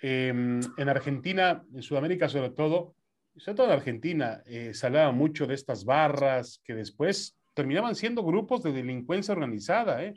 Em, 0.00 0.60
en 0.76 0.88
Argentina, 0.88 1.64
en 1.74 1.82
Sudamérica 1.82 2.28
sobre 2.28 2.50
todo, 2.50 2.94
sobre 3.36 3.56
todo 3.56 3.66
en 3.66 3.72
Argentina, 3.72 4.42
eh, 4.46 4.72
se 4.72 4.86
hablaba 4.86 5.12
mucho 5.12 5.46
de 5.46 5.54
estas 5.54 5.84
barras 5.84 6.60
que 6.64 6.74
después 6.74 7.36
terminaban 7.54 7.96
siendo 7.96 8.22
grupos 8.22 8.62
de 8.62 8.72
delincuencia 8.72 9.34
organizada, 9.34 10.04
¿eh? 10.04 10.14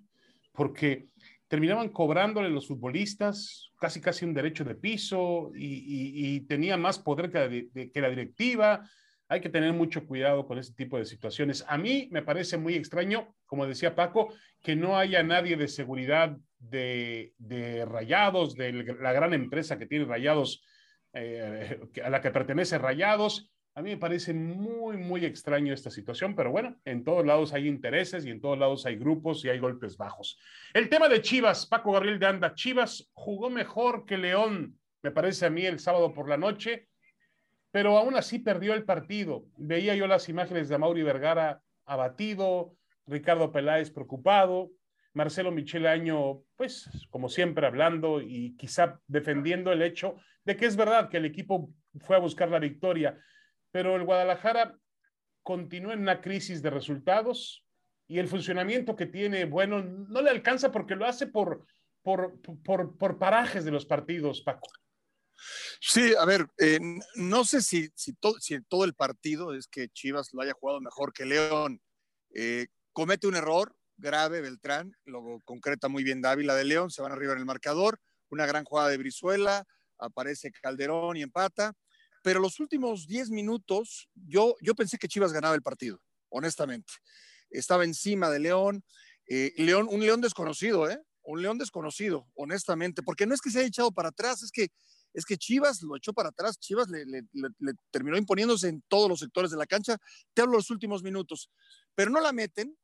porque 0.52 1.08
terminaban 1.48 1.90
cobrándole 1.90 2.48
a 2.48 2.52
los 2.52 2.68
futbolistas 2.68 3.72
casi 3.80 4.00
casi 4.00 4.26
un 4.26 4.34
derecho 4.34 4.64
de 4.64 4.76
piso 4.76 5.52
y, 5.56 6.36
y, 6.36 6.42
tenían 6.42 6.80
más 6.82 7.00
poder 7.00 7.32
que 7.32 8.02
la 8.02 8.10
directiva 8.10 8.88
hay 9.32 9.39
que 9.39 9.48
tener 9.48 9.72
mucho 9.72 10.06
cuidado 10.06 10.46
con 10.46 10.58
este 10.58 10.76
tipo 10.76 10.98
de 10.98 11.06
situaciones. 11.06 11.63
A 11.70 11.78
mí 11.78 12.10
me 12.12 12.22
parece 12.22 12.58
muy 12.58 12.76
extraño, 12.76 13.34
como 13.46 13.65
decía 13.65 13.96
Paco, 13.96 14.34
que 14.62 14.76
no 14.76 14.98
haya 14.98 15.24
nadie 15.24 15.56
de 15.56 15.70
seguridad 15.70 16.36
de, 16.60 17.34
Rayados, 17.88 18.56
de 18.56 18.74
la 18.74 19.13
gran 19.13 19.34
empresa 19.34 19.80
que 19.80 19.86
tiene 19.86 20.04
Rayados, 20.04 20.62
eh, 21.13 21.80
a 22.04 22.10
la 22.10 22.20
que 22.20 22.32
pertenece 22.32 22.78
Rayados. 22.78 23.50
A 23.74 23.82
mí 23.82 23.91
me 23.91 23.98
parece 23.98 24.34
muy, 24.34 24.98
muy 24.98 25.24
extraño 25.24 25.74
esta 25.74 25.89
situación, 25.89 26.36
pero 26.36 26.52
bueno, 26.52 26.78
en 26.84 27.06
todos 27.06 27.26
lados 27.26 27.54
hay 27.54 27.70
intereses 27.70 28.26
y 28.26 28.32
en 28.32 28.41
todos 28.41 28.60
lados 28.60 28.86
hay 28.86 28.98
grupos 28.98 29.46
y 29.46 29.50
hay 29.50 29.60
golpes 29.60 29.96
bajos. 29.96 30.38
El 30.74 30.89
tema 30.89 31.08
de 31.08 31.22
Chivas, 31.22 31.65
Paco 31.65 31.94
Gabriel 31.94 32.20
de 32.20 32.26
Anda, 32.26 32.54
Chivas 32.54 33.10
jugó 33.13 33.50
mejor 33.50 34.04
que 34.04 34.17
León, 34.17 34.78
me 35.02 35.12
parece 35.12 35.46
a 35.46 35.50
mí 35.50 35.65
el 35.65 35.80
sábado 35.80 36.13
por 36.13 36.28
la 36.28 36.36
noche 36.36 36.89
pero 37.71 37.97
aún 37.97 38.15
así 38.15 38.39
perdió 38.39 38.73
el 38.73 38.84
partido. 38.84 39.45
Veía 39.57 39.95
yo 39.95 40.07
las 40.07 40.29
imágenes 40.29 40.69
de 40.69 40.77
Mauri 40.77 41.03
Vergara 41.03 41.62
abatido, 41.86 42.75
Ricardo 43.07 43.51
Peláez 43.51 43.89
preocupado, 43.89 44.71
Marcelo 45.13 45.51
Michel 45.51 45.88
Año, 45.88 46.41
pues 46.55 46.89
como 47.10 47.27
siempre 47.29 47.65
hablando 47.65 48.21
y 48.21 48.55
quizá 48.57 48.99
defendiendo 49.07 49.71
el 49.71 49.81
hecho 49.81 50.15
de 50.45 50.55
que 50.55 50.65
es 50.65 50.75
verdad 50.75 51.10
que 51.10 51.17
el 51.17 51.25
equipo 51.25 51.69
fue 52.01 52.15
a 52.15 52.19
buscar 52.19 52.49
la 52.49 52.60
victoria, 52.60 53.17
pero 53.71 53.95
el 53.95 54.05
Guadalajara 54.05 54.77
continúa 55.43 55.93
en 55.93 56.01
una 56.01 56.21
crisis 56.21 56.62
de 56.62 56.69
resultados 56.69 57.65
y 58.07 58.19
el 58.19 58.27
funcionamiento 58.27 58.95
que 58.95 59.05
tiene, 59.05 59.45
bueno, 59.45 59.81
no 59.81 60.21
le 60.21 60.29
alcanza 60.29 60.71
porque 60.71 60.95
lo 60.95 61.05
hace 61.05 61.27
por, 61.27 61.65
por, 62.01 62.39
por, 62.63 62.97
por 62.97 63.19
parajes 63.19 63.65
de 63.65 63.71
los 63.71 63.86
partidos, 63.86 64.41
Paco. 64.41 64.67
Sí, 65.80 66.13
a 66.20 66.26
ver, 66.26 66.48
eh, 66.60 66.80
no 67.15 67.46
sé 67.46 67.62
si, 67.62 67.89
si, 67.96 68.13
todo 68.13 68.86
el 68.86 68.94
partido 68.94 69.54
es 69.54 69.67
que 69.67 69.89
Chivas 69.89 70.30
lo 70.34 70.41
haya 70.41 70.54
jugado 70.54 70.82
mejor 70.82 71.13
que 71.13 71.26
León. 71.26 71.82
Eh, 72.34 72.67
comete 72.94 73.28
un 73.28 73.36
error 73.36 73.76
grave 73.98 74.41
Beltrán, 74.41 74.96
lo 75.06 75.39
concreta 75.46 75.88
muy 75.88 76.04
bien 76.04 76.22
Dávila 76.22 76.56
de 76.56 76.65
León, 76.65 76.89
se 76.91 77.02
van 77.02 77.12
arriba 77.12 77.34
en 77.34 77.39
el 77.39 77.46
marcador, 77.46 78.00
una 78.30 78.46
gran 78.46 78.63
jugada 78.63 78.89
de 78.89 78.98
Brizuela, 78.98 79.65
aparece 79.98 80.52
Calderón 80.52 81.17
y 81.17 81.22
empata, 81.22 81.74
pero 82.24 82.39
los 82.39 82.60
últimos 82.60 83.08
10 83.08 83.30
minutos 83.30 84.10
yo, 84.15 84.56
yo 84.62 84.76
pensé 84.76 84.98
que 84.98 85.08
Chivas 85.08 85.34
ganaba 85.34 85.56
el 85.56 85.62
partido, 85.62 86.02
honestamente. 86.30 86.94
Estaba 87.50 87.84
encima 87.84 88.30
de 88.30 88.39
León, 88.39 88.84
eh, 89.28 89.54
León, 89.58 89.88
un 89.89 90.02
León 90.02 90.22
desconocido, 90.22 90.89
¿eh? 90.89 91.00
Un 91.24 91.41
León 91.41 91.58
desconocido, 91.58 92.28
honestamente, 92.34 93.04
porque 93.04 93.26
no 93.26 93.36
es 93.36 93.41
que 93.41 93.52
se 93.52 93.60
haya 93.60 93.67
echado 93.67 93.91
para 93.91 94.10
atrás, 94.10 94.41
es 94.41 94.52
que 94.52 94.70
es 95.13 95.26
que 95.26 95.38
Chivas 95.38 95.82
lo 95.82 95.95
echó 95.95 96.13
para 96.13 96.30
atrás, 96.30 96.58
Chivas 96.60 96.88
le, 96.89 97.06
terminó 97.91 98.17
imponiéndose 98.17 98.69
en 98.69 98.82
todos 98.88 99.10
los 99.10 99.19
sectores 99.19 99.52
de 99.52 99.58
la 99.58 99.65
cancha, 99.65 99.97
te 100.34 100.41
hablo 100.41 100.56
los 100.56 100.69
últimos 100.69 101.04
minutos, 101.04 101.50
pero 101.95 102.12
no 102.12 102.21
la 102.21 102.32
meten, 102.32 102.78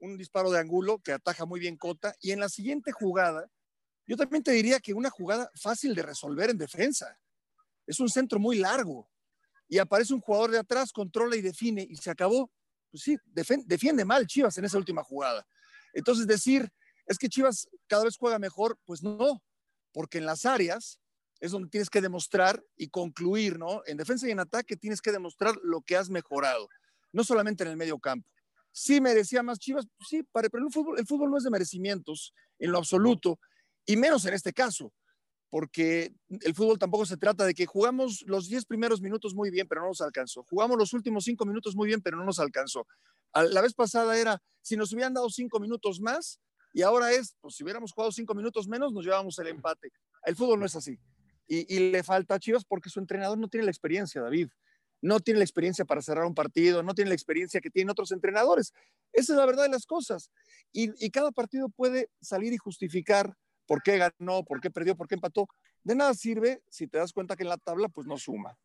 un 0.00 0.16
disparo 0.16 0.50
de 0.50 0.58
ángulo 0.58 0.98
que 0.98 1.12
ataja 1.12 1.46
muy 1.46 1.60
bien 1.60 1.76
Cota, 1.76 2.14
y 2.20 2.32
en 2.32 2.40
la 2.40 2.48
siguiente 2.48 2.90
jugada, 2.90 3.48
yo 4.06 4.16
también 4.16 4.42
te 4.42 4.50
diría 4.50 4.80
que 4.80 4.94
una 4.94 5.10
jugada 5.10 5.50
fácil 5.54 5.94
de 5.94 6.02
resolver 6.02 6.50
en 6.50 6.58
defensa, 6.58 7.18
es 7.86 8.00
un 8.00 8.08
centro 8.08 8.38
muy 8.38 8.58
largo, 8.58 9.08
y 9.68 9.78
aparece 9.78 10.12
un 10.12 10.20
jugador 10.20 10.50
de 10.50 10.58
atrás, 10.58 10.92
controla 10.92 11.36
y 11.36 11.40
define, 11.40 11.86
y 11.88 11.96
se 11.96 12.10
acabó, 12.10 12.50
pues 12.90 13.04
sí, 13.04 13.16
defiende 13.24 14.04
mal 14.04 14.26
Chivas 14.26 14.58
en 14.58 14.66
esa 14.66 14.76
última 14.76 15.02
jugada. 15.02 15.46
Entonces 15.94 16.26
decir, 16.26 16.70
es 17.06 17.16
que 17.16 17.28
Chivas 17.28 17.68
cada 17.86 18.04
vez 18.04 18.16
juega 18.18 18.38
mejor, 18.38 18.78
pues 18.84 19.02
no, 19.02 19.42
porque 19.92 20.18
en 20.18 20.26
las 20.26 20.44
áreas 20.44 21.00
es 21.42 21.50
donde 21.50 21.68
tienes 21.68 21.90
que 21.90 22.00
demostrar 22.00 22.64
y 22.76 22.88
concluir, 22.88 23.58
¿no? 23.58 23.82
En 23.86 23.96
defensa 23.96 24.28
y 24.28 24.30
en 24.30 24.38
ataque 24.38 24.76
tienes 24.76 25.02
que 25.02 25.10
demostrar 25.10 25.56
lo 25.64 25.82
que 25.82 25.96
has 25.96 26.08
mejorado, 26.08 26.68
no 27.10 27.24
solamente 27.24 27.64
en 27.64 27.70
el 27.70 27.76
medio 27.76 27.98
campo. 27.98 28.28
Sí 28.70 29.00
merecía 29.00 29.42
más 29.42 29.58
Chivas, 29.58 29.88
sí, 30.08 30.22
pero 30.32 30.48
el 30.64 30.72
fútbol, 30.72 31.00
el 31.00 31.06
fútbol 31.06 31.32
no 31.32 31.36
es 31.36 31.42
de 31.42 31.50
merecimientos 31.50 32.32
en 32.60 32.70
lo 32.70 32.78
absoluto, 32.78 33.40
y 33.84 33.96
menos 33.96 34.24
en 34.24 34.34
este 34.34 34.52
caso, 34.52 34.92
porque 35.50 36.14
el 36.28 36.54
fútbol 36.54 36.78
tampoco 36.78 37.06
se 37.06 37.16
trata 37.16 37.44
de 37.44 37.54
que 37.54 37.66
jugamos 37.66 38.22
los 38.28 38.48
10 38.48 38.64
primeros 38.66 39.02
minutos 39.02 39.34
muy 39.34 39.50
bien, 39.50 39.66
pero 39.66 39.80
no 39.80 39.88
nos 39.88 40.00
alcanzó. 40.00 40.44
Jugamos 40.44 40.78
los 40.78 40.92
últimos 40.92 41.24
5 41.24 41.44
minutos 41.44 41.74
muy 41.74 41.88
bien, 41.88 42.00
pero 42.00 42.16
no 42.16 42.24
nos 42.24 42.38
alcanzó. 42.38 42.86
La 43.34 43.60
vez 43.60 43.74
pasada 43.74 44.16
era, 44.16 44.40
si 44.60 44.76
nos 44.76 44.92
hubieran 44.92 45.12
dado 45.12 45.28
5 45.28 45.58
minutos 45.58 46.00
más, 46.00 46.38
Y 46.72 46.82
ahora 46.82 47.12
es, 47.12 47.36
pues 47.40 47.56
si 47.56 47.64
hubiéramos 47.64 47.92
jugado 47.92 48.12
cinco 48.12 48.34
minutos 48.34 48.66
menos, 48.66 48.92
nos 48.92 49.04
llevábamos 49.04 49.38
el 49.38 49.48
empate. 49.48 49.92
El 50.24 50.36
fútbol 50.36 50.60
no 50.60 50.66
es 50.66 50.74
así. 50.74 50.98
Y, 51.46 51.90
le 51.90 52.02
falta 52.02 52.34
a 52.34 52.38
Chivas 52.38 52.64
porque 52.64 52.88
su 52.88 52.98
entrenador 53.00 53.38
no 53.38 53.48
tiene 53.48 53.64
la 53.64 53.70
experiencia, 53.70 54.22
David. 54.22 54.48
No 55.02 55.20
tiene 55.20 55.38
la 55.38 55.44
experiencia 55.44 55.84
para 55.84 56.00
cerrar 56.00 56.24
un 56.24 56.34
partido, 56.34 56.82
no 56.82 56.94
tiene 56.94 57.08
la 57.08 57.14
experiencia 57.14 57.60
que 57.60 57.70
tienen 57.70 57.90
otros 57.90 58.12
entrenadores. 58.12 58.72
Esa 59.12 59.32
es 59.32 59.38
la 59.38 59.46
verdad 59.46 59.64
de 59.64 59.70
las 59.70 59.84
cosas. 59.84 60.30
Y, 60.72 60.90
y 61.04 61.10
cada 61.10 61.32
partido 61.32 61.68
puede 61.68 62.08
salir 62.20 62.52
y 62.52 62.56
justificar 62.56 63.34
por 63.66 63.82
qué 63.82 63.98
ganó, 63.98 64.44
por 64.44 64.60
qué 64.60 64.70
perdió, 64.70 64.96
por 64.96 65.08
qué 65.08 65.16
empató. 65.16 65.48
De 65.82 65.94
nada 65.94 66.14
sirve 66.14 66.62
si 66.68 66.86
te 66.86 66.98
das 66.98 67.12
cuenta 67.12 67.36
que 67.36 67.42
en 67.42 67.48
la 67.48 67.58
tabla 67.58 67.88
pues 67.88 68.06
no 68.06 68.16
suma. 68.16 68.56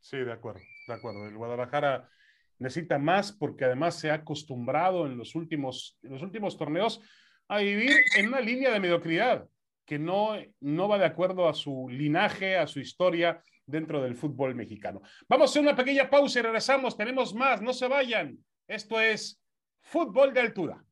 Sí, 0.00 0.18
de 0.18 0.32
acuerdo, 0.32 0.60
de 0.88 0.94
acuerdo. 0.94 1.26
El 1.26 1.36
Guadalajara 1.36 2.10
necesita 2.58 2.98
más 2.98 3.32
porque 3.32 3.64
además 3.64 3.98
se 3.98 4.10
ha 4.10 4.14
acostumbrado 4.14 5.06
en 5.06 5.16
los 5.16 5.34
últimos, 5.34 5.98
en 6.02 6.12
los 6.12 6.22
últimos 6.22 6.56
torneos 6.56 7.00
a 7.48 7.58
vivir 7.58 7.92
en 8.16 8.28
una 8.28 8.40
línea 8.40 8.70
de 8.72 8.80
mediocridad 8.80 9.48
que 9.92 9.98
no, 9.98 10.30
no 10.60 10.88
va 10.88 10.96
de 10.96 11.04
acuerdo 11.04 11.46
a 11.46 11.52
su 11.52 11.86
linaje, 11.90 12.56
a 12.56 12.66
su 12.66 12.80
historia 12.80 13.44
dentro 13.66 14.02
del 14.02 14.16
fútbol 14.16 14.54
mexicano. 14.54 15.02
Vamos 15.28 15.42
a 15.42 15.50
hacer 15.50 15.60
una 15.60 15.76
pequeña 15.76 16.08
pausa 16.08 16.38
y 16.38 16.42
regresamos. 16.42 16.96
Tenemos 16.96 17.34
más, 17.34 17.60
no 17.60 17.74
se 17.74 17.88
vayan. 17.88 18.38
Esto 18.66 18.98
es 18.98 19.38
Fútbol 19.82 20.32
de 20.32 20.40
Altura. 20.40 20.82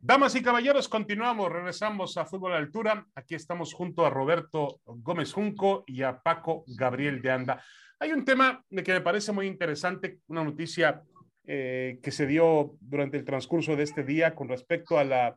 Damas 0.00 0.34
y 0.34 0.42
caballeros, 0.42 0.88
continuamos, 0.88 1.52
regresamos 1.52 2.16
a 2.16 2.24
Fútbol 2.24 2.52
de 2.52 2.58
Altura. 2.58 3.06
Aquí 3.14 3.34
estamos 3.34 3.74
junto 3.74 4.06
a 4.06 4.10
Roberto 4.10 4.80
Gómez 4.86 5.34
Junco 5.34 5.84
y 5.86 6.00
a 6.00 6.18
Paco 6.18 6.64
Gabriel 6.66 7.20
de 7.20 7.30
Anda. 7.30 7.62
Hay 7.98 8.12
un 8.12 8.24
tema 8.24 8.64
que 8.70 8.92
me 8.94 9.02
parece 9.02 9.32
muy 9.32 9.46
interesante, 9.46 10.20
una 10.28 10.42
noticia 10.42 11.02
eh, 11.46 12.00
que 12.02 12.10
se 12.10 12.26
dio 12.26 12.76
durante 12.80 13.16
el 13.16 13.24
transcurso 13.24 13.76
de 13.76 13.84
este 13.84 14.02
día 14.02 14.34
con 14.34 14.48
respecto 14.48 14.98
a 14.98 15.04
la, 15.04 15.34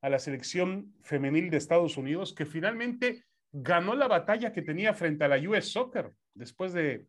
a 0.00 0.08
la 0.08 0.18
selección 0.18 0.92
femenil 1.02 1.50
de 1.50 1.56
Estados 1.56 1.96
Unidos, 1.96 2.34
que 2.34 2.46
finalmente 2.46 3.24
ganó 3.52 3.94
la 3.94 4.08
batalla 4.08 4.52
que 4.52 4.62
tenía 4.62 4.94
frente 4.94 5.24
a 5.24 5.28
la 5.28 5.38
US 5.48 5.70
Soccer, 5.70 6.12
después 6.34 6.72
de 6.72 7.06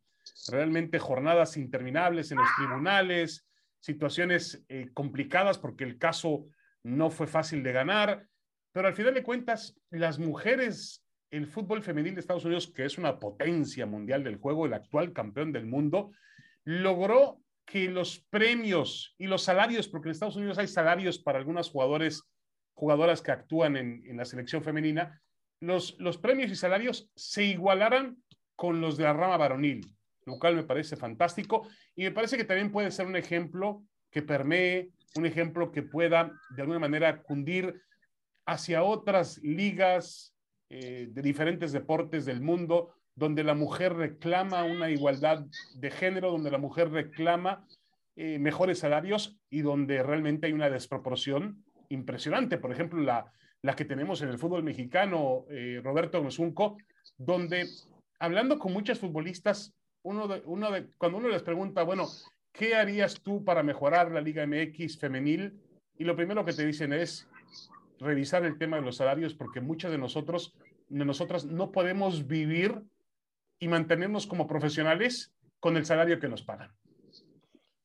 realmente 0.51 0.99
jornadas 0.99 1.57
interminables 1.57 2.31
en 2.31 2.37
los 2.37 2.49
tribunales, 2.57 3.47
situaciones 3.79 4.63
eh, 4.69 4.89
complicadas 4.93 5.57
porque 5.57 5.83
el 5.83 5.97
caso 5.97 6.45
no 6.83 7.09
fue 7.09 7.27
fácil 7.27 7.63
de 7.63 7.71
ganar, 7.71 8.27
pero 8.71 8.87
al 8.87 8.93
final 8.93 9.13
de 9.13 9.23
cuentas, 9.23 9.75
las 9.89 10.19
mujeres, 10.19 11.05
el 11.31 11.47
fútbol 11.47 11.83
femenil 11.83 12.15
de 12.15 12.21
Estados 12.21 12.45
Unidos, 12.45 12.71
que 12.73 12.85
es 12.85 12.97
una 12.97 13.19
potencia 13.19 13.85
mundial 13.85 14.23
del 14.23 14.37
juego, 14.37 14.65
el 14.65 14.73
actual 14.73 15.13
campeón 15.13 15.51
del 15.51 15.65
mundo, 15.65 16.11
logró 16.65 17.42
que 17.65 17.89
los 17.89 18.19
premios 18.29 19.15
y 19.17 19.27
los 19.27 19.43
salarios, 19.43 19.87
porque 19.87 20.09
en 20.09 20.11
Estados 20.11 20.35
Unidos 20.35 20.57
hay 20.57 20.67
salarios 20.67 21.19
para 21.19 21.39
algunas 21.39 21.69
jugadores, 21.69 22.23
jugadoras 22.73 23.21
que 23.21 23.31
actúan 23.31 23.77
en, 23.77 24.03
en 24.05 24.17
la 24.17 24.25
selección 24.25 24.63
femenina, 24.63 25.21
los, 25.59 25.97
los 25.99 26.17
premios 26.17 26.51
y 26.51 26.55
salarios 26.55 27.09
se 27.15 27.45
igualaran 27.45 28.17
con 28.55 28.81
los 28.81 28.97
de 28.97 29.05
la 29.05 29.13
rama 29.13 29.37
varonil, 29.37 29.95
lo 30.25 30.37
cual 30.37 30.55
me 30.55 30.63
parece 30.63 30.95
fantástico. 30.95 31.67
Y 31.95 32.03
me 32.03 32.11
parece 32.11 32.37
que 32.37 32.43
también 32.43 32.71
puede 32.71 32.91
ser 32.91 33.07
un 33.07 33.15
ejemplo 33.15 33.83
que 34.11 34.21
permee 34.21 34.91
un 35.15 35.25
ejemplo 35.25 35.71
que 35.71 35.83
pueda 35.83 36.31
de 36.55 36.61
alguna 36.61 36.79
manera 36.79 37.21
cundir 37.21 37.81
hacia 38.45 38.83
otras 38.83 39.37
ligas 39.39 40.35
eh, 40.69 41.07
de 41.11 41.21
diferentes 41.21 41.71
deportes 41.71 42.25
del 42.25 42.41
mundo, 42.41 42.95
donde 43.15 43.43
la 43.43 43.53
mujer 43.53 43.93
reclama 43.93 44.63
una 44.63 44.89
igualdad 44.89 45.45
de 45.75 45.91
género, 45.91 46.31
donde 46.31 46.51
la 46.51 46.57
mujer 46.57 46.89
reclama 46.89 47.65
eh, 48.15 48.39
mejores 48.39 48.79
salarios 48.79 49.37
y 49.49 49.61
donde 49.61 50.03
realmente 50.03 50.47
hay 50.47 50.53
una 50.53 50.69
desproporción 50.69 51.63
impresionante. 51.89 52.57
Por 52.57 52.71
ejemplo, 52.71 53.01
la, 53.01 53.31
la 53.61 53.75
que 53.75 53.85
tenemos 53.85 54.21
en 54.21 54.29
el 54.29 54.37
fútbol 54.37 54.63
mexicano, 54.63 55.45
eh, 55.49 55.79
Roberto 55.83 56.23
Mesunco, 56.23 56.77
donde 57.17 57.67
hablando 58.19 58.59
con 58.59 58.73
muchos 58.73 58.99
futbolistas, 58.99 59.73
uno 60.03 60.27
de, 60.27 60.41
uno 60.45 60.71
de, 60.71 60.89
cuando 60.97 61.17
uno 61.17 61.29
les 61.29 61.43
pregunta, 61.43 61.83
bueno, 61.83 62.07
¿qué 62.51 62.75
harías 62.75 63.21
tú 63.21 63.43
para 63.43 63.63
mejorar 63.63 64.11
la 64.11 64.21
Liga 64.21 64.45
MX 64.45 64.99
femenil? 64.99 65.59
Y 65.97 66.03
lo 66.03 66.15
primero 66.15 66.43
que 66.43 66.53
te 66.53 66.65
dicen 66.65 66.93
es 66.93 67.27
revisar 67.99 68.43
el 68.45 68.57
tema 68.57 68.77
de 68.77 68.83
los 68.83 68.97
salarios 68.97 69.33
porque 69.33 69.61
muchas 69.61 69.91
de 69.91 69.97
nosotros, 69.97 70.53
de 70.89 71.05
nosotras 71.05 71.45
no 71.45 71.71
podemos 71.71 72.27
vivir 72.27 72.81
y 73.63 73.67
mantenernos 73.69 74.27
como 74.27 74.45
profesionales 74.45 75.31
con 75.61 75.77
el 75.77 75.85
salario 75.85 76.19
que 76.19 76.27
nos 76.27 76.43
pagan. 76.43 76.75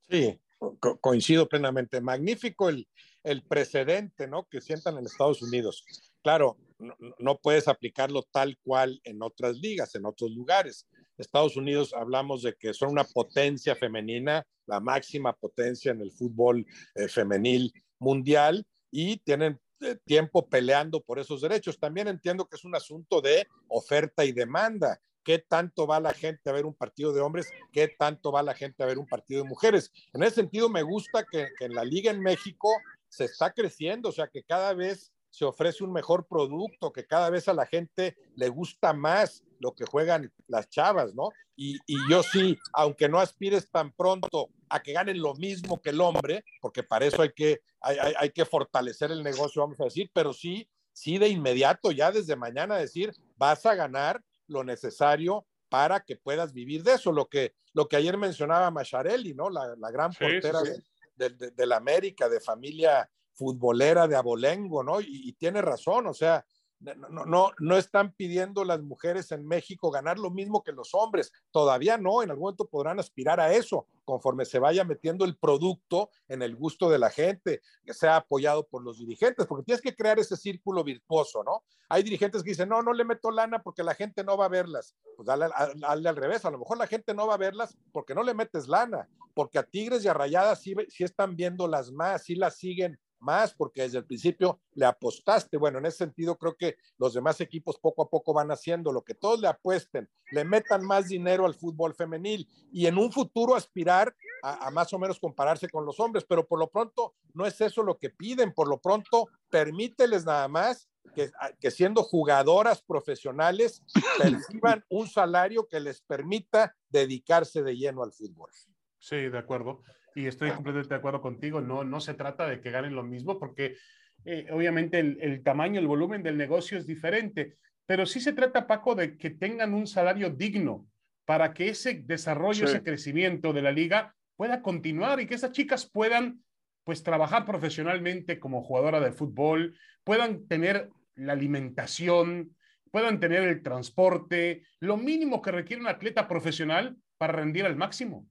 Sí, 0.09 0.41
co 0.59 0.99
coincido 0.99 1.49
plenamente. 1.49 2.01
Magnífico 2.01 2.69
el, 2.69 2.89
el 3.23 3.45
precedente 3.45 4.27
¿no? 4.27 4.49
que 4.51 4.61
sientan 4.61 4.99
en 4.99 5.07
Estados 5.07 5.41
Unidos. 5.41 5.85
Claro, 6.21 6.59
no, 6.81 6.97
no, 7.21 7.39
puedes 7.39 7.69
aplicarlo 7.69 8.25
tal 8.25 8.59
cual 8.65 9.01
en 9.05 9.23
otras 9.23 9.57
ligas, 9.59 9.95
en 9.95 10.05
otros 10.05 10.33
lugares. 10.33 10.89
Estados 11.17 11.57
Unidos 11.57 11.95
hablamos 11.95 12.43
de 12.43 12.57
que 12.57 12.75
son 12.75 12.91
una 12.91 13.05
potencia 13.05 13.77
femenina, 13.77 14.45
la 14.67 14.81
máxima 14.81 15.33
potencia 15.33 15.93
en 15.93 16.01
el 16.01 16.11
fútbol 16.11 16.67
eh, 16.97 17.07
femenil 17.07 17.73
mundial 18.01 18.67
y 18.91 19.19
tienen 19.19 19.61
eh, 19.81 19.97
tiempo 20.05 20.49
peleando 20.49 21.01
por 21.01 21.21
esos 21.21 21.41
derechos. 21.41 21.79
También 21.79 22.09
entiendo 22.09 22.47
que 22.47 22.57
es 22.57 22.65
un 22.65 22.75
asunto 22.75 23.21
de 23.21 23.47
oferta 23.69 24.25
y 24.25 24.33
demanda. 24.33 25.01
¿Qué 25.29 25.39
tanto 25.39 25.87
va 25.87 26.01
la 26.01 26.15
gente 26.15 26.49
a 26.49 26.55
ver 26.55 26.65
un 26.65 26.73
partido 26.73 27.13
de 27.13 27.21
hombres? 27.21 27.53
¿Qué 27.71 27.87
tanto 27.87 28.33
va 28.33 28.43
la 28.43 28.55
gente 28.55 28.83
a 28.83 28.87
ver 28.87 28.99
un 28.99 29.07
partido 29.07 29.43
de 29.43 29.49
mujeres? 29.51 29.93
En 30.15 30.23
ese 30.23 30.37
sentido, 30.37 30.71
me 30.71 30.81
gusta 30.81 31.23
que, 31.31 31.49
en 31.61 31.75
la 31.75 31.85
liga 31.85 32.11
en 32.11 32.23
México 32.23 32.71
se 33.11 33.27
está 33.27 33.53
creciendo, 33.53 34.09
o 34.09 34.13
sea, 34.13 34.29
que 34.29 34.43
cada 34.43 34.73
vez 34.73 35.13
se 35.29 35.45
ofrece 35.45 35.85
un 35.85 35.93
mejor 35.93 36.27
producto, 36.27 36.95
que 36.95 37.07
cada 37.07 37.29
vez 37.29 37.47
a 37.47 37.53
la 37.53 37.67
gente 37.67 38.17
le 38.37 38.49
gusta 38.49 38.95
más 38.95 39.45
lo 39.59 39.75
que 39.75 39.85
juegan 39.85 40.33
las 40.47 40.71
chavas, 40.71 41.15
¿no? 41.15 41.29
Y, 41.55 41.77
yo 42.09 42.23
sí, 42.23 42.57
aunque 42.73 43.11
no 43.11 43.19
aspires 43.19 43.71
tan 43.71 43.93
pronto 43.93 44.49
a 44.71 44.81
que 44.81 44.95
ganen 44.95 45.21
lo 45.21 45.35
mismo 45.35 45.79
que 45.83 45.91
el 45.91 46.01
hombre, 46.01 46.43
porque 46.63 46.83
para 46.83 47.05
eso 47.05 47.21
hay 47.21 47.33
que, 47.35 47.61
hay 47.83 48.31
que 48.31 48.47
fortalecer 48.47 49.11
el 49.11 49.23
negocio, 49.23 49.61
vamos 49.61 49.79
a 49.79 49.85
decir, 49.85 50.11
pero 50.15 50.33
sí, 50.33 50.71
sí 50.95 51.19
de 51.19 51.29
inmediato, 51.29 51.91
ya 51.91 52.11
desde 52.11 52.35
mañana 52.35 52.77
decir, 52.77 53.13
vas 53.37 53.67
a 53.67 53.75
ganar 53.75 54.23
lo 54.49 54.65
necesario 54.65 55.47
para 55.69 56.01
que 56.01 56.17
puedas 56.17 56.53
vivir 56.53 56.83
de 56.83 56.95
eso, 56.95 57.13
lo 57.13 57.29
que, 57.29 57.55
lo 57.75 57.89
que 57.89 57.97
ayer 57.97 58.17
mencionaba 58.17 58.71
Macharelli, 58.71 59.35
¿no? 59.35 59.51
La, 59.51 59.77
la 59.77 59.91
gran 59.91 60.13
portera 60.13 60.61
sí. 60.61 60.73
De, 61.15 61.31
de, 61.31 61.51
de, 61.51 61.67
la 61.67 61.77
América, 61.77 62.29
de 62.29 62.41
familia 62.41 63.09
futbolera 63.33 64.07
de 64.09 64.17
abolengo, 64.17 64.83
¿no? 64.83 65.01
Y, 65.01 65.29
y 65.29 65.33
tiene 65.35 65.61
razón, 65.63 66.07
o 66.07 66.15
sea, 66.15 66.45
no, 66.81 67.27
no, 67.27 67.51
no 67.59 67.77
están 67.77 68.13
pidiendo 68.13 68.65
las 68.65 68.81
mujeres 68.83 69.33
en 69.33 69.47
México 69.47 69.91
ganar 69.91 70.19
lo 70.19 70.31
mismo 70.31 70.63
que 70.63 70.73
los 70.73 70.95
hombres. 70.95 71.33
Todavía 71.51 71.99
no, 71.99 72.23
en 72.23 72.31
algún 72.31 72.45
momento 72.45 72.69
podrán 72.69 73.01
aspirar 73.01 73.41
a 73.41 73.53
eso 73.53 73.87
conforme 74.05 74.45
se 74.45 74.59
vaya 74.59 74.85
metiendo 74.85 75.25
el 75.25 75.37
producto 75.37 76.11
en 76.29 76.41
el 76.41 76.57
gusto 76.57 76.89
de 76.89 76.99
la 76.99 77.11
gente, 77.11 77.61
que 77.85 77.93
sea 77.93 78.17
apoyado 78.17 78.67
por 78.67 78.83
los 78.83 78.99
dirigentes, 78.99 79.47
porque 79.47 79.65
tienes 79.65 79.83
que 79.83 79.95
crear 79.95 80.19
ese 80.19 80.37
círculo 80.37 80.83
virtuoso, 80.83 81.45
¿no? 81.45 81.63
Hay 81.91 82.03
dirigentes 82.03 82.43
que 82.43 82.51
dicen, 82.51 82.69
no, 82.69 82.83
no 82.83 82.93
le 82.93 83.05
meto 83.05 83.31
lana 83.31 83.63
porque 83.63 83.83
la 83.83 83.95
gente 83.95 84.25
no 84.25 84.37
va 84.37 84.47
a 84.47 84.49
verlas. 84.49 84.95
Pues 85.17 85.27
dale, 85.27 85.47
al 85.83 86.17
revés, 86.17 86.45
a 86.45 86.51
lo 86.51 86.59
mejor 86.59 86.79
la 86.79 86.87
gente 86.87 87.13
no 87.13 87.27
va 87.27 87.35
a 87.35 87.39
verlas 87.39 87.77
porque 87.93 88.15
no 88.15 88.23
le 88.23 88.35
metes 88.35 88.69
lana, 88.69 89.09
porque 89.35 89.59
a 89.59 89.63
Tigres 89.63 90.05
y 90.05 90.09
a 90.09 90.15
Rayadas 90.15 90.61
sí, 90.61 90.75
sí 90.89 91.05
están 91.05 91.37
viéndolas 91.37 91.91
más, 91.91 92.23
sí 92.23 92.35
las 92.35 92.57
siguen 92.57 92.99
más 93.21 93.55
porque 93.55 93.83
desde 93.83 93.99
el 93.99 94.05
principio 94.05 94.61
le 94.75 94.87
apostaste. 94.87 95.57
Bueno, 95.57 95.79
en 95.79 95.87
ese 95.87 95.99
sentido 95.99 96.37
creo 96.37 96.57
que 96.57 96.77
los 96.99 97.15
demás 97.15 97.41
equipos 97.41 97.79
poco 97.79 98.03
a 98.03 98.09
poco 98.11 98.33
van 98.33 98.51
haciendo 98.51 98.93
lo 98.93 99.03
que 99.03 99.15
todos 99.15 99.41
le 99.41 99.49
apuesten, 99.49 100.09
le 100.33 100.45
metan 100.45 100.85
más 100.85 101.09
dinero 101.09 101.47
al 101.47 101.55
fútbol 101.55 101.95
femenil 101.95 102.49
y 102.73 102.87
en 102.87 102.99
un 102.99 103.13
futuro 103.13 103.55
aspirar 103.55 104.15
a, 104.43 104.67
a, 104.67 104.71
más 104.71 104.93
o 104.93 104.99
menos 104.99 105.19
compararse 105.19 105.69
con 105.69 105.85
los 105.85 105.99
hombres, 106.01 106.25
pero 106.29 106.47
por 106.47 106.59
lo 106.59 106.69
pronto 106.69 107.15
no 107.35 107.47
es 107.47 107.61
eso 107.61 107.83
lo 107.83 107.99
que 107.99 108.11
piden, 108.11 108.53
por 108.53 108.69
lo 108.69 108.79
pronto 108.79 109.29
permíteles 109.51 110.25
nada 110.25 110.47
más 110.49 110.89
que, 111.15 111.31
que 111.59 111.71
siendo 111.71 112.03
jugadoras 112.03 112.83
profesionales 112.83 113.83
perciban 114.19 114.85
un 114.89 115.09
salario 115.09 115.67
que 115.67 115.81
les 115.81 116.01
permita 116.03 116.77
dedicarse 116.89 117.63
de 117.63 117.77
lleno 117.77 118.03
al 118.03 118.13
fútbol. 118.13 118.51
Sí, 118.99 119.17
de 119.17 119.39
acuerdo 119.39 119.83
y 120.15 120.27
estoy 120.27 120.51
completamente 120.51 120.95
de 120.95 120.99
acuerdo 120.99 121.21
contigo, 121.21 121.61
no, 121.61 121.85
no 121.85 122.01
se 122.01 122.15
trata 122.15 122.47
de 122.49 122.61
que 122.61 122.71
ganen 122.71 122.95
lo 122.95 123.03
mismo 123.03 123.39
porque 123.39 123.77
eh, 124.25 124.47
obviamente 124.51 124.99
el, 124.99 125.19
el, 125.21 125.43
tamaño, 125.43 125.81
el 125.81 125.87
volumen 125.87 126.23
del 126.23 126.37
negocio 126.37 126.79
es 126.79 126.87
diferente, 126.87 127.57
pero 127.87 128.05
sí 128.05 128.21
se 128.21 128.33
trata, 128.33 128.67
Paco, 128.67 128.95
de 128.95 129.17
que 129.17 129.31
tengan 129.31 129.75
un 129.75 129.87
salario 129.87 130.31
digno 130.31 130.87
para 131.25 131.53
que 131.53 131.69
ese 131.69 132.03
desarrollo, 132.05 132.67
sí. 132.67 132.75
ese 132.75 132.83
crecimiento 132.83 133.53
de 133.53 133.63
la 133.63 133.71
liga 133.71 134.15
pueda 134.37 134.63
continuar 134.63 135.21
y 135.21 135.27
que 135.27 135.35
esas 135.35 135.53
chicas 135.53 135.89
puedan 135.91 136.43
pues 136.85 137.03
trabajar 137.03 137.45
profesionalmente 137.45 138.39
como 138.39 138.63
jugadora 138.63 138.99
de 139.01 139.13
fútbol, 139.13 139.77
puedan 140.05 140.47
tener 140.49 140.89
la 141.17 141.35
alimentación, 141.35 142.57
puedan 142.91 143.21
tener 143.21 143.43
el 143.43 143.63
transporte, 143.63 144.63
lo 144.81 144.97
mínimo 144.97 145.43
que 145.43 145.53
requiere 145.53 145.83
un 145.83 145.89
atleta 145.89 146.27
profesional 146.27 146.97
para 147.19 147.35
rendir 147.35 147.67
al 147.67 147.77
máximo. 147.77 148.27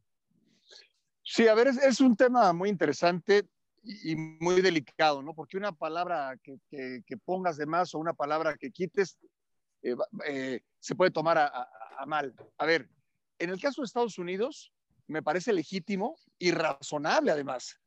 Sí, 1.30 1.46
a 1.50 1.54
ver, 1.56 1.68
es, 1.68 2.00
un 2.00 2.16
tema 2.16 2.54
muy 2.54 2.70
interesante 2.70 3.46
y, 3.84 4.16
muy 4.16 4.62
delicado, 4.62 5.22
¿no? 5.22 5.34
Porque 5.34 5.58
una 5.58 5.74
palabra 5.74 6.40
que, 6.42 7.18
pongas 7.26 7.58
de 7.58 7.66
más 7.66 7.94
o 7.94 8.00
una 8.00 8.14
palabra 8.14 8.56
que 8.56 8.72
quites 8.72 9.18
eh, 9.82 9.94
eh, 10.26 10.62
se 10.80 10.96
puede 10.96 11.12
tomar 11.12 11.38
a, 11.38 11.70
mal. 12.06 12.34
A 12.58 12.66
ver, 12.66 12.90
en 13.40 13.50
el 13.50 13.60
caso 13.60 13.82
de 13.82 13.88
Estados 13.88 14.18
Unidos, 14.18 14.72
me 15.08 15.22
parece 15.22 15.52
legítimo 15.52 16.16
y 16.40 16.52
razonable 16.52 17.32
además. 17.32 17.78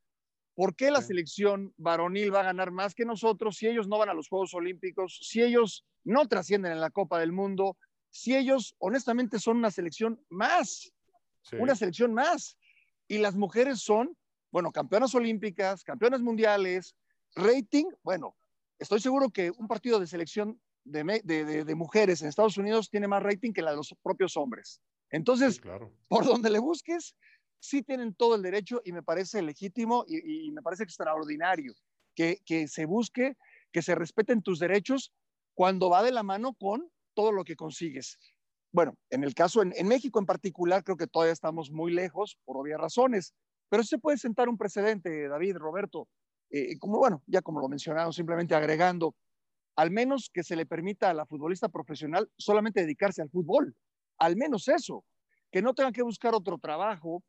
¿Por 0.54 0.76
qué 0.76 0.90
la 0.90 1.00
selección 1.00 1.72
varonil 1.78 2.34
va 2.34 2.40
a 2.40 2.44
ganar 2.52 2.70
más 2.70 2.94
que 2.94 3.06
nosotros 3.06 3.56
si 3.56 3.66
ellos 3.66 3.88
no 3.88 3.96
van 3.96 4.10
a 4.10 4.14
los 4.14 4.28
Juegos 4.28 4.52
Olímpicos, 4.52 5.18
si 5.22 5.42
ellos 5.42 5.86
no 6.04 6.28
trascienden 6.28 6.72
en 6.72 6.80
la 6.80 6.90
Copa 6.90 7.18
del 7.18 7.32
Mundo, 7.32 7.78
si 8.10 8.36
ellos 8.36 8.74
honestamente 8.78 9.38
son 9.38 9.56
una 9.56 9.70
selección 9.70 10.22
más? 10.28 10.92
Una 11.58 11.74
selección 11.74 12.12
más. 12.12 12.58
Y 13.10 13.18
las 13.18 13.34
mujeres 13.34 13.80
son, 13.80 14.16
bueno, 14.52 14.70
campeonas 14.70 15.12
olímpicas, 15.16 15.82
campeonas 15.82 16.20
mundiales, 16.20 16.94
rating, 17.34 17.86
bueno, 18.04 18.36
estoy 18.78 19.00
seguro 19.00 19.30
que 19.30 19.50
un 19.50 19.66
partido 19.66 19.98
de 19.98 20.06
selección 20.06 20.60
de, 20.84 21.74
mujeres 21.74 22.22
en 22.22 22.28
Estados 22.28 22.56
Unidos 22.56 22.88
tiene 22.88 23.08
más 23.08 23.20
rating 23.20 23.52
que 23.52 23.62
la 23.62 23.72
de 23.72 23.78
los 23.78 23.92
propios 24.00 24.36
hombres. 24.36 24.80
Entonces, 25.10 25.60
por 26.06 26.24
donde 26.24 26.50
le 26.50 26.60
busques, 26.60 27.16
sí 27.58 27.82
tienen 27.82 28.14
todo 28.14 28.36
el 28.36 28.42
derecho 28.42 28.80
y 28.84 28.92
me 28.92 29.02
parece 29.02 29.42
legítimo 29.42 30.04
y, 30.06 30.48
me 30.52 30.62
parece 30.62 30.84
extraordinario 30.84 31.74
que, 32.14 32.38
se 32.68 32.84
busque, 32.84 33.36
que 33.72 33.82
se 33.82 33.96
respeten 33.96 34.40
tus 34.40 34.60
derechos 34.60 35.12
cuando 35.54 35.90
va 35.90 36.04
de 36.04 36.12
la 36.12 36.22
mano 36.22 36.54
con 36.54 36.88
todo 37.14 37.32
lo 37.32 37.42
que 37.42 37.56
consigues. 37.56 38.20
Bueno, 38.72 38.94
en 39.10 39.24
el 39.24 39.34
caso, 39.34 39.62
en, 39.62 39.88
México 39.88 40.20
en 40.20 40.26
particular, 40.26 40.84
creo 40.84 40.96
que 40.96 41.08
todavía 41.08 41.32
estamos 41.32 41.70
muy 41.70 41.92
lejos 41.92 42.38
por 42.44 42.56
obvias 42.56 42.80
razones, 42.80 43.34
pero 43.68 43.82
se 43.82 43.98
puede 43.98 44.16
sentar 44.16 44.48
un 44.48 44.56
precedente, 44.56 45.28
David, 45.28 45.56
Roberto, 45.56 46.08
eh, 46.50 46.78
como 46.78 46.98
bueno, 46.98 47.22
ya 47.26 47.42
como 47.42 47.60
lo 47.60 47.68
mencionaron, 47.68 48.12
simplemente 48.12 48.54
agregando, 48.54 49.14
al 49.76 49.90
menos 49.90 50.30
que 50.32 50.44
se 50.44 50.56
le 50.56 50.66
permita 50.66 51.10
a 51.10 51.14
la 51.14 51.26
futbolista 51.26 51.68
profesional 51.68 52.30
solamente 52.36 52.80
dedicarse 52.80 53.22
al 53.22 53.30
fútbol, 53.30 53.74
al 54.18 54.36
menos 54.36 54.68
eso, 54.68 55.04
que 55.50 55.62
no 55.62 55.74
tengan 55.74 55.92
que 55.92 56.02
buscar 56.02 56.34
otro 56.34 56.58
trabajo, 56.58 57.24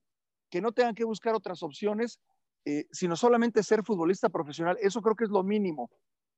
que 0.50 0.62
no 0.62 0.72
tengan 0.72 0.94
que 0.94 1.06
buscar 1.06 1.34
otras 1.34 1.64
opciones, 1.64 2.20
eh, 2.66 2.86
sino 2.92 3.16
solamente 3.16 3.64
ser 3.64 3.84
futbolista 3.84 4.30
profesional. 4.30 4.78
Eso 4.82 5.02
creo 5.02 5.16
que 5.16 5.24
es 5.24 5.32
lo 5.32 5.44
mínimo. 5.44 5.90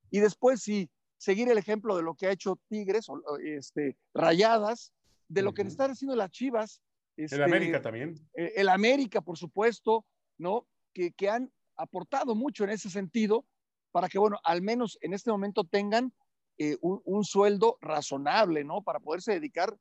Y 0.10 0.20
después 0.20 0.62
sí, 0.62 0.90
seguir 1.24 1.50
el 1.50 1.58
ejemplo 1.58 1.96
de 1.96 2.04
lo 2.04 2.16
que 2.16 2.28
ha 2.28 2.32
hecho 2.32 2.60
Tigres, 2.68 3.08
este, 3.46 3.96
Rayadas, 4.14 4.92
de 5.30 5.42
lo 5.42 5.54
que 5.54 5.62
están 5.62 5.92
haciendo 5.92 6.16
las 6.16 6.32
Chivas. 6.32 6.82
Este, 7.16 7.38
el 7.38 7.44
América 7.44 7.82
también. 7.82 8.16
Eh, 8.36 8.54
el 8.58 8.68
América, 8.68 9.22
por 9.22 9.38
supuesto, 9.38 10.06
¿no? 10.38 10.68
Que, 10.94 11.14
que 11.14 11.30
han 11.30 11.52
aportado 11.78 12.36
mucho 12.36 12.66
en 12.66 12.72
ese 12.72 12.90
sentido 12.90 13.46
para 13.92 14.10
que, 14.10 14.20
bueno, 14.20 14.38
al 14.44 14.62
menos 14.62 14.98
en 15.02 15.14
este 15.14 15.32
momento 15.32 15.64
tengan 15.64 16.14
eh, 16.58 16.78
un, 16.82 17.02
un, 17.06 17.24
sueldo 17.24 17.78
razonable, 17.80 18.66
¿no? 18.66 18.82
Para 18.82 19.00
poderse 19.00 19.32
dedicar 19.32 19.78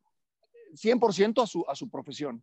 100% 0.74 1.42
a 1.42 1.46
su, 1.46 1.64
a 1.66 1.74
su 1.74 1.90
profesión 1.90 2.42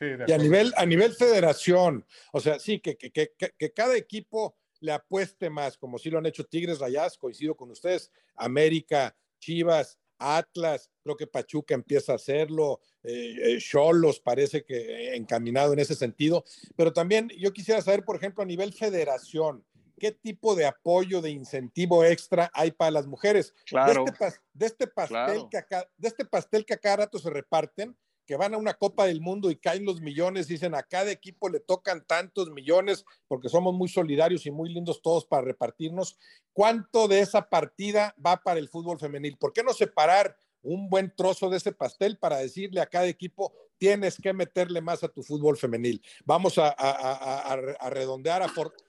y 0.00 0.32
a 0.32 0.38
nivel, 0.38 0.72
a 0.76 0.86
nivel 0.86 1.12
federación, 1.14 2.04
o 2.32 2.40
sea, 2.40 2.58
sí, 2.58 2.80
que, 2.80 2.96
que, 2.96 3.10
que, 3.10 3.30
que, 3.36 3.72
cada 3.72 3.96
equipo 3.96 4.56
le 4.82 4.92
apueste 4.92 5.48
más, 5.48 5.78
como 5.78 5.96
sí 5.96 6.10
lo 6.10 6.18
han 6.18 6.26
hecho 6.26 6.44
Tigres 6.44 6.80
Rayas, 6.80 7.16
coincido 7.16 7.56
con 7.56 7.70
ustedes, 7.70 8.10
América, 8.34 9.16
Chivas, 9.38 9.98
Atlas, 10.18 10.90
creo 11.02 11.16
que 11.16 11.26
Pachuca 11.26 11.74
empieza 11.74 12.12
a 12.12 12.16
hacerlo, 12.16 12.80
eh, 13.02 13.36
eh, 13.42 13.58
Cholos 13.58 14.20
parece 14.20 14.64
que 14.64 15.14
encaminado 15.14 15.72
en 15.72 15.78
ese 15.78 15.94
sentido, 15.94 16.44
pero 16.76 16.92
también 16.92 17.28
yo 17.38 17.52
quisiera 17.52 17.80
saber, 17.80 18.04
por 18.04 18.16
ejemplo, 18.16 18.42
a 18.42 18.46
nivel 18.46 18.72
federación, 18.72 19.64
¿qué 19.98 20.10
tipo 20.10 20.56
de 20.56 20.66
apoyo, 20.66 21.22
de 21.22 21.30
incentivo 21.30 22.04
extra 22.04 22.50
hay 22.52 22.72
para 22.72 22.90
las 22.90 23.06
mujeres? 23.06 23.54
Claro. 23.66 24.04
De 24.52 24.66
este, 24.66 24.88
pastel, 24.88 25.46
que 25.48 25.58
acá, 25.58 25.88
de 25.96 26.08
este 26.08 26.24
pastel 26.24 26.64
que 26.64 26.74
a 26.74 26.78
cada 26.78 26.96
rato 26.96 27.20
se 27.20 27.30
reparten, 27.30 27.96
que 28.26 28.36
van 28.36 28.54
a 28.54 28.58
una 28.58 28.74
Copa 28.74 29.06
del 29.06 29.20
Mundo 29.20 29.50
y 29.50 29.56
caen 29.56 29.84
los 29.84 30.00
millones, 30.00 30.46
dicen 30.46 30.74
a 30.74 30.82
cada 30.82 31.10
equipo 31.10 31.48
le 31.48 31.60
tocan 31.60 32.04
tantos 32.06 32.50
millones 32.50 33.04
porque 33.28 33.48
somos 33.48 33.74
muy 33.74 33.88
solidarios 33.88 34.46
y 34.46 34.50
muy 34.50 34.72
lindos 34.72 35.02
todos 35.02 35.24
para 35.24 35.42
repartirnos. 35.42 36.18
¿Cuánto 36.52 37.08
de 37.08 37.20
esa 37.20 37.48
partida 37.48 38.14
va 38.24 38.36
para 38.38 38.60
el 38.60 38.68
fútbol 38.68 38.98
femenil? 38.98 39.36
¿Por 39.38 39.52
qué 39.52 39.62
no 39.62 39.72
separar 39.72 40.36
un 40.62 40.88
buen 40.88 41.12
trozo 41.14 41.50
de 41.50 41.56
ese 41.56 41.72
pastel 41.72 42.18
para 42.18 42.38
decirle 42.38 42.80
a 42.80 42.86
cada 42.86 43.06
equipo, 43.06 43.52
tienes 43.78 44.16
que 44.20 44.32
meterle 44.32 44.80
más 44.80 45.02
a 45.02 45.08
tu 45.08 45.22
fútbol 45.22 45.56
femenil? 45.56 46.02
Vamos 46.24 46.54
a, 46.58 47.56
redondear, 47.90 48.42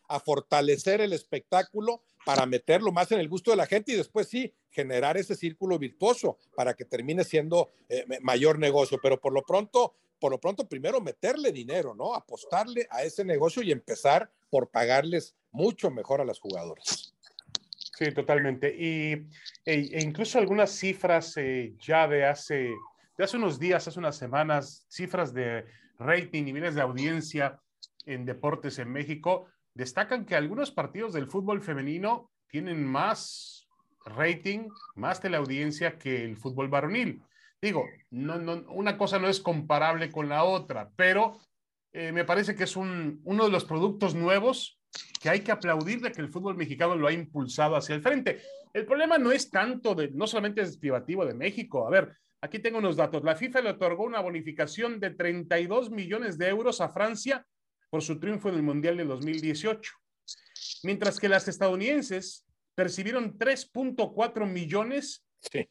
a 0.07 0.19
fortalecer 0.19 1.01
el 1.01 1.13
espectáculo 1.13 2.03
para 2.25 2.45
meterlo 2.45 2.91
más 2.91 3.11
en 3.11 3.19
el 3.19 3.29
gusto 3.29 3.51
de 3.51 3.57
la 3.57 3.65
gente 3.65 3.91
y 3.91 3.95
después 3.95 4.27
sí, 4.27 4.53
generar 4.69 5.17
ese 5.17 5.35
círculo 5.35 5.77
virtuoso 5.77 6.37
para 6.55 6.73
que 6.73 6.85
termine 6.85 7.23
siendo 7.23 7.71
eh, 7.89 8.05
mayor 8.21 8.59
negocio. 8.59 8.99
Pero 9.01 9.19
por 9.19 9.33
lo 9.33 9.43
pronto, 9.43 9.95
por 10.19 10.31
lo 10.31 10.39
pronto, 10.39 10.67
primero 10.67 11.01
meterle 11.01 11.51
dinero, 11.51 11.93
¿no? 11.93 12.15
Apostarle 12.15 12.87
a 12.89 13.03
ese 13.03 13.25
negocio 13.25 13.61
y 13.61 13.71
empezar 13.71 14.31
por 14.49 14.69
pagarles 14.69 15.35
mucho 15.51 15.91
mejor 15.91 16.21
a 16.21 16.25
las 16.25 16.39
jugadoras. 16.39 17.12
Sí, 17.93 18.11
totalmente. 18.11 18.75
Y 18.75 19.13
e, 19.13 19.27
e 19.65 20.03
incluso 20.03 20.39
algunas 20.39 20.71
cifras 20.71 21.37
eh, 21.37 21.75
ya 21.79 22.07
de 22.07 22.25
hace, 22.25 22.73
de 23.17 23.23
hace 23.23 23.37
unos 23.37 23.59
días, 23.59 23.87
hace 23.87 23.99
unas 23.99 24.17
semanas, 24.17 24.85
cifras 24.89 25.33
de 25.33 25.65
rating, 25.99 26.43
niveles 26.43 26.73
de 26.73 26.81
audiencia 26.81 27.59
en 28.05 28.25
deportes 28.25 28.79
en 28.79 28.91
México, 28.91 29.47
destacan 29.75 30.25
que 30.25 30.35
algunos 30.35 30.71
partidos 30.71 31.13
del 31.13 31.27
fútbol 31.27 31.61
femenino 31.61 32.31
tienen 32.47 32.83
más 32.83 33.67
rating, 34.05 34.69
más 34.95 35.21
teleaudiencia 35.21 35.97
que 35.97 36.25
el 36.25 36.35
fútbol 36.35 36.69
varonil. 36.69 37.21
Digo, 37.61 37.85
no, 38.09 38.39
no, 38.39 38.65
una 38.71 38.97
cosa 38.97 39.19
no 39.19 39.29
es 39.29 39.39
comparable 39.39 40.11
con 40.11 40.29
la 40.29 40.43
otra, 40.43 40.91
pero 40.95 41.39
eh, 41.93 42.11
me 42.11 42.25
parece 42.25 42.55
que 42.55 42.65
es 42.65 42.75
un, 42.75 43.21
uno 43.23 43.45
de 43.45 43.51
los 43.51 43.65
productos 43.65 44.15
nuevos 44.15 44.79
que 45.21 45.29
hay 45.29 45.39
que 45.41 45.51
aplaudir 45.51 46.01
de 46.01 46.11
que 46.11 46.21
el 46.21 46.29
fútbol 46.29 46.55
mexicano 46.55 46.95
lo 46.95 47.07
ha 47.07 47.13
impulsado 47.13 47.75
hacia 47.75 47.95
el 47.95 48.01
frente. 48.01 48.41
El 48.73 48.85
problema 48.85 49.17
no 49.17 49.31
es 49.31 49.49
tanto 49.49 49.95
de, 49.95 50.09
no 50.11 50.27
solamente 50.27 50.61
es 50.61 50.77
privativo 50.77 51.25
de 51.25 51.33
México. 51.33 51.87
A 51.87 51.89
ver, 51.89 52.17
aquí 52.41 52.59
tengo 52.59 52.79
unos 52.79 52.97
datos. 52.97 53.23
La 53.23 53.35
FIFA 53.35 53.61
le 53.61 53.69
otorgó 53.71 54.03
una 54.03 54.19
bonificación 54.19 54.99
de 54.99 55.11
32 55.11 55.91
millones 55.91 56.37
de 56.37 56.49
euros 56.49 56.81
a 56.81 56.89
Francia 56.89 57.45
por 57.89 58.01
su 58.01 58.19
triunfo 58.19 58.49
en 58.49 58.55
el 58.55 58.63
Mundial 58.63 58.97
de 58.97 59.05
2018, 59.05 59.93
mientras 60.83 61.19
que 61.19 61.29
las 61.29 61.47
estadounidenses 61.47 62.45
percibieron 62.75 63.37
3.4 63.37 64.45
millones 64.47 65.23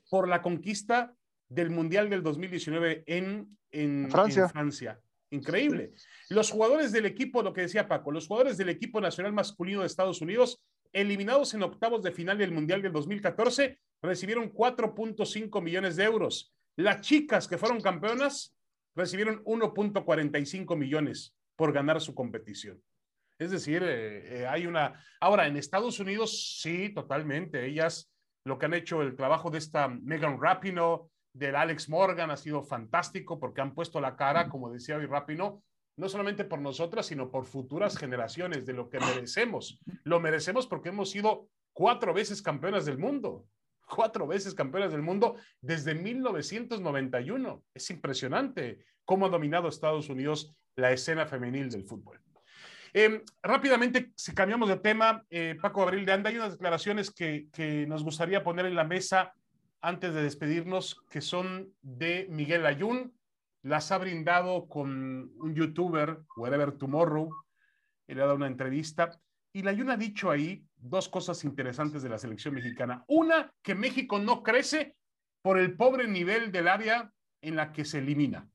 por 0.09 0.29
la 0.29 0.41
conquista 0.41 1.15
del 1.49 1.71
Mundial 1.71 2.09
del 2.09 2.23
2019 2.23 3.05
en, 3.07 3.59
en, 3.71 4.09
Francia. 4.49 5.01
Increíble. 5.33 5.92
Los 6.29 6.51
jugadores 6.51 6.92
del 6.92 7.07
equipo, 7.07 7.42
lo 7.42 7.55
que 7.55 7.62
decía 7.62 7.88
Paco, 7.88 8.12
los 8.12 8.27
jugadores 8.27 8.59
del 8.59 8.68
equipo 8.68 9.01
nacional 9.01 9.33
masculino 9.33 9.81
de 9.81 9.87
Estados 9.87 10.21
Unidos, 10.21 10.62
eliminados 10.92 11.55
en 11.55 11.62
octavos 11.62 12.03
de 12.03 12.12
final 12.12 12.37
del 12.37 12.53
Mundial 12.53 12.83
del 12.83 12.92
2014, 12.92 13.79
recibieron 14.03 14.53
4.5 14.53 15.62
millones 15.62 15.97
de 15.97 16.05
euros. 16.05 16.53
Las 16.77 17.01
chicas 17.01 17.49
que 17.49 17.57
fueron 17.57 17.81
campeonas 17.81 18.55
recibieron 18.95 19.42
1.45 19.45 20.77
millones 20.77 21.35
por 21.57 21.73
ganar 21.73 22.03
su 22.03 22.14
competición. 22.14 22.83
Es 23.38 23.51
decir, 23.51 23.83
eh, 23.83 24.42
eh, 24.42 24.47
hay 24.47 24.66
una... 24.66 25.03
Ahora, 25.18 25.47
en 25.47 25.57
Estados 25.57 25.99
Unidos, 25.99 26.59
sí, 26.61 26.90
totalmente. 26.90 27.64
Ellas, 27.64 28.12
lo 28.45 28.59
que 28.59 28.66
han 28.66 28.75
hecho, 28.75 29.01
el 29.01 29.16
trabajo 29.16 29.51
de 29.51 29.59
esta 29.59 29.88
Megan 29.88 30.38
Rapino, 30.38 31.11
del 31.33 31.57
Alex 31.57 31.88
Morgan, 31.88 32.31
ha 32.31 32.37
sido 32.37 32.62
fantástico 32.62 33.38
porque 33.38 33.61
han 33.61 33.75
puesto 33.75 34.01
la 34.01 34.16
cara, 34.16 34.49
como 34.49 34.71
decía 34.71 34.97
hoy 34.97 35.07
Rapino, 35.07 35.62
no 35.97 36.09
solamente 36.09 36.45
por 36.45 36.61
nosotras, 36.61 37.07
sino 37.07 37.31
por 37.31 37.45
futuras 37.45 37.97
generaciones, 37.97 38.66
de 38.66 38.73
lo 38.73 38.88
que 38.88 39.01
merecemos. 39.01 39.79
Lo 40.05 40.21
merecemos 40.21 40.66
porque 40.66 40.88
hemos 40.88 41.11
sido 41.11 41.49
cuatro 41.73 42.14
veces 42.14 42.42
campeonas 42.42 42.85
del 42.85 42.99
mundo 42.99 43.47
cuatro 43.95 44.27
veces 44.27 44.55
campeonas 44.55 44.92
del 44.92 45.03
mundo 45.03 45.37
desde 45.61 45.95
1991. 45.95 47.64
Es 47.75 47.90
impresionante 47.90 48.85
cómo 49.05 49.27
ha 49.27 49.29
dominado 49.29 49.68
Estados 49.68 50.09
Unidos 50.09 50.55
la 50.77 50.92
escena 50.92 51.27
femenil 51.27 51.71
del 51.71 51.85
fútbol. 51.85 52.18
Em, 52.95 53.23
rápidamente, 53.42 54.12
si 54.16 54.35
cambiamos 54.35 54.68
de 54.68 54.77
tema, 54.77 55.25
eh, 55.31 55.57
Paco 55.61 55.83
Abril 55.83 56.05
de 56.05 56.12
Anda, 56.12 56.31
hay 56.31 56.37
unas 56.37 56.53
declaraciones 56.53 57.11
que, 57.11 57.49
que, 57.53 57.87
nos 57.87 58.05
gustaría 58.05 58.42
poner 58.42 58.66
en 58.66 58.75
la 58.75 58.85
mesa 58.85 59.35
antes 59.83 60.14
de 60.14 60.23
despedirnos, 60.23 61.03
que 61.11 61.21
son 61.21 61.75
de 61.83 62.27
Miguel 62.31 62.64
Ayun. 62.64 63.12
Las 63.62 63.92
ha 63.92 63.99
brindado 63.99 64.68
con 64.68 65.33
un 65.37 65.55
youtuber, 65.55 66.21
Wherever 66.37 66.73
Tomorrow. 66.73 67.31
Él 68.07 68.21
ha 68.21 68.25
dado 68.25 68.37
una 68.37 68.47
entrevista. 68.47 69.21
Y 69.53 69.62
la 69.62 69.73
Ayun 69.73 69.90
ha 69.90 69.97
dicho 69.97 70.31
ahí 70.31 70.64
dos 70.77 71.09
cosas 71.09 71.45
interesantes 71.45 72.03
de 72.03 72.09
la 72.09 72.18
selección 72.18 72.55
mexicana. 72.55 73.05
Una, 73.09 73.53
que 73.62 73.75
México 73.75 74.18
no 74.18 74.42
crece 74.42 74.97
por 75.42 75.59
el 75.59 75.77
pobre 75.77 76.07
nivel 76.07 76.53
del 76.53 76.68
área 76.68 77.12
en 77.40 77.57
la 77.57 77.73
que 77.73 77.85
se 77.85 77.99
elimina. 77.99 78.49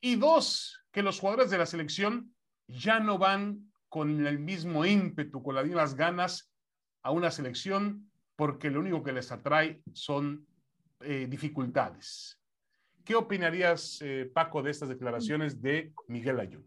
Y 0.00 0.16
dos, 0.16 0.82
que 0.90 1.02
los 1.02 1.20
jugadores 1.20 1.50
de 1.50 1.58
la 1.58 1.66
selección 1.66 2.34
ya 2.66 2.98
no 2.98 3.18
van 3.18 3.72
con 3.88 4.26
el 4.26 4.38
mismo 4.40 4.84
ímpetu, 4.84 5.42
con 5.42 5.54
las 5.54 5.64
mismas 5.64 5.94
ganas 5.94 6.50
a 7.02 7.12
una 7.12 7.30
selección 7.30 8.09
porque 8.40 8.70
lo 8.70 8.80
único 8.80 9.02
que 9.02 9.12
les 9.12 9.30
atrae 9.32 9.82
son 9.92 10.46
eh, 11.00 11.26
dificultades. 11.28 12.40
¿Qué 13.04 13.14
opinarías, 13.14 14.00
eh, 14.00 14.30
Paco, 14.32 14.62
de 14.62 14.70
estas 14.70 14.88
declaraciones 14.88 15.60
de 15.60 15.92
Miguel 16.08 16.40
Ayun? 16.40 16.66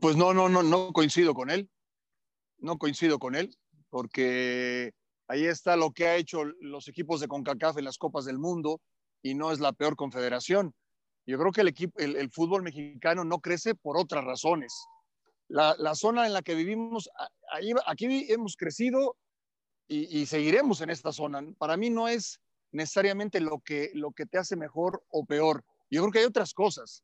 Pues 0.00 0.16
no, 0.16 0.34
no, 0.34 0.48
no, 0.48 0.64
no 0.64 0.92
coincido 0.92 1.34
con 1.34 1.50
él. 1.50 1.70
No 2.58 2.78
coincido 2.78 3.20
con 3.20 3.36
él, 3.36 3.56
porque 3.90 4.92
ahí 5.28 5.44
está 5.44 5.76
lo 5.76 5.92
que 5.92 6.08
ha 6.08 6.16
hecho 6.16 6.42
los 6.60 6.88
equipos 6.88 7.20
de 7.20 7.28
CONCACAF 7.28 7.78
en 7.78 7.84
las 7.84 7.96
Copas 7.96 8.24
del 8.24 8.40
Mundo 8.40 8.80
y 9.22 9.36
no 9.36 9.52
es 9.52 9.60
la 9.60 9.72
peor 9.72 9.94
confederación. 9.94 10.74
Yo 11.26 11.38
creo 11.38 11.52
que 11.52 11.60
el, 11.60 11.68
equipo, 11.68 11.96
el, 12.00 12.28
fútbol 12.32 12.64
mexicano 12.64 13.22
no 13.22 13.38
crece 13.38 13.76
por 13.76 13.96
otras 13.98 14.24
razones. 14.24 14.74
La, 15.46 15.76
la 15.78 15.94
zona 15.94 16.26
en 16.26 16.32
la 16.32 16.42
que 16.42 16.56
vivimos, 16.56 17.08
aquí 17.86 18.26
hemos 18.32 18.56
crecido 18.56 19.16
y, 19.88 20.26
seguiremos 20.26 20.80
en 20.82 20.90
esta 20.90 21.12
zona. 21.12 21.42
Para 21.56 21.76
mí 21.76 21.88
no 21.88 22.08
es 22.08 22.40
necesariamente 22.72 23.40
lo 23.40 23.60
que, 23.60 23.90
lo 23.94 24.12
que 24.12 24.26
te 24.26 24.38
hace 24.38 24.54
mejor 24.54 25.02
o 25.08 25.24
peor. 25.24 25.64
Yo 25.90 26.02
creo 26.02 26.12
que 26.12 26.18
hay 26.20 26.24
otras 26.26 26.52
cosas. 26.52 27.02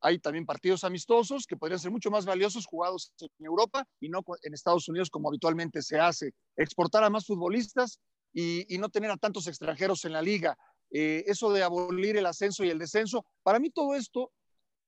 Hay 0.00 0.18
también 0.18 0.44
partidos 0.44 0.84
amistosos 0.84 1.46
que 1.46 1.56
podrían 1.56 1.78
ser 1.78 1.90
mucho 1.90 2.10
más 2.10 2.26
valiosos 2.26 2.66
jugados 2.66 3.12
en 3.20 3.46
Europa 3.46 3.86
y 4.00 4.08
no 4.08 4.22
en 4.42 4.52
Estados 4.52 4.88
Unidos 4.88 5.08
como 5.08 5.28
habitualmente 5.28 5.80
se 5.80 5.98
hace. 5.98 6.34
Exportar 6.56 7.02
a 7.04 7.10
más 7.10 7.24
futbolistas 7.24 7.98
y, 8.32 8.66
no 8.78 8.90
tener 8.90 9.10
a 9.10 9.16
tantos 9.16 9.46
extranjeros 9.46 10.04
en 10.04 10.12
la 10.12 10.20
liga. 10.20 10.58
Eh, 10.90 11.24
eso 11.26 11.50
de 11.52 11.62
abolir 11.62 12.16
el 12.18 12.26
ascenso 12.26 12.64
y 12.64 12.68
el 12.70 12.78
descenso, 12.78 13.24
para 13.42 13.58
mí 13.58 13.70
todo 13.70 13.94
esto 13.94 14.30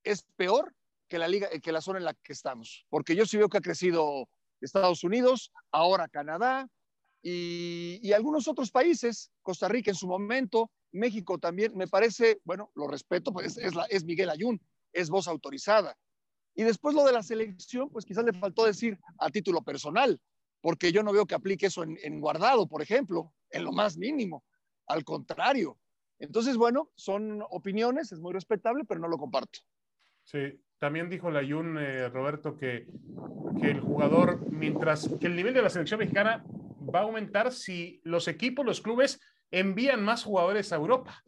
es 0.03 0.27
peor 0.37 0.75
que 1.09 1.19
la 1.19 1.29
liga, 1.29 1.49
que 1.49 1.73
la 1.73 1.81
zona 1.81 1.99
en 1.99 2.05
la 2.05 2.15
que 2.15 2.33
estamos, 2.35 2.85
porque 2.91 3.17
yo 3.17 3.25
sí 3.25 3.39
veo 3.39 3.49
que 3.49 3.59
ha 3.59 3.63
crecido 3.63 4.29
Estados 4.61 5.05
Unidos, 5.05 5.51
ahora 5.71 6.09
Canadá, 6.09 6.69
y, 7.27 8.13
algunos 8.13 8.47
otros 8.49 8.71
países, 8.71 9.33
Costa 9.41 9.67
Rica 9.67 9.91
en 9.91 9.95
su 9.95 10.07
momento, 10.07 10.71
México 10.93 11.39
también, 11.39 11.75
me 11.75 11.89
parece, 11.89 12.43
bueno, 12.45 12.71
lo 12.75 12.87
respeto, 12.87 13.33
pues 13.33 13.57
es, 13.57 13.73
es 13.89 14.05
Miguel 14.05 14.29
Ayun, 14.29 14.61
es 14.93 15.09
voz 15.09 15.27
autorizada. 15.27 15.97
Y 16.55 16.65
después 16.65 16.95
lo 16.95 17.03
de 17.03 17.13
la 17.13 17.23
selección, 17.23 17.89
pues 17.89 18.05
quizás 18.05 18.25
le 18.25 18.35
faltó 18.35 18.67
decir 18.67 18.99
a 19.19 19.31
título 19.31 19.63
personal, 19.63 20.21
porque 20.61 20.93
yo 20.93 21.03
no 21.03 21.15
veo 21.15 21.25
que 21.25 21.35
aplique 21.35 21.67
eso 21.67 21.83
en, 21.83 22.21
guardado, 22.21 22.69
por 22.69 22.83
ejemplo, 22.83 23.33
en 23.51 23.65
lo 23.65 23.73
más 23.73 23.97
mínimo. 23.97 24.45
Al 24.87 25.03
contrario. 25.03 25.79
Entonces, 26.19 26.59
bueno, 26.59 26.91
son 26.95 27.43
opiniones, 27.49 28.13
es 28.13 28.21
muy 28.21 28.35
respetable, 28.35 28.85
pero 28.85 29.01
no 29.01 29.09
lo 29.09 29.17
comparto. 29.17 29.61
Sí, 30.25 30.61
también 30.79 31.09
dijo 31.09 31.31
la 31.31 31.41
eh, 31.41 32.09
Roberto, 32.11 32.57
que, 32.57 32.87
que 33.61 33.71
el 33.71 33.81
jugador, 33.81 34.47
mientras 34.51 35.09
que 35.19 35.27
el 35.27 35.37
nivel 35.37 35.55
de 35.55 35.63
la 35.63 35.71
selección 35.71 36.01
mexicana 36.01 36.45
va 36.93 37.01
a 37.01 37.03
aumentar 37.03 37.53
si 37.53 38.01
los 38.05 38.29
equipos, 38.29 38.65
los 38.65 38.81
clubes 38.81 39.21
envían 39.51 40.03
más 40.03 40.25
jugadores 40.25 40.73
a 40.73 40.77
Europa. 40.77 41.23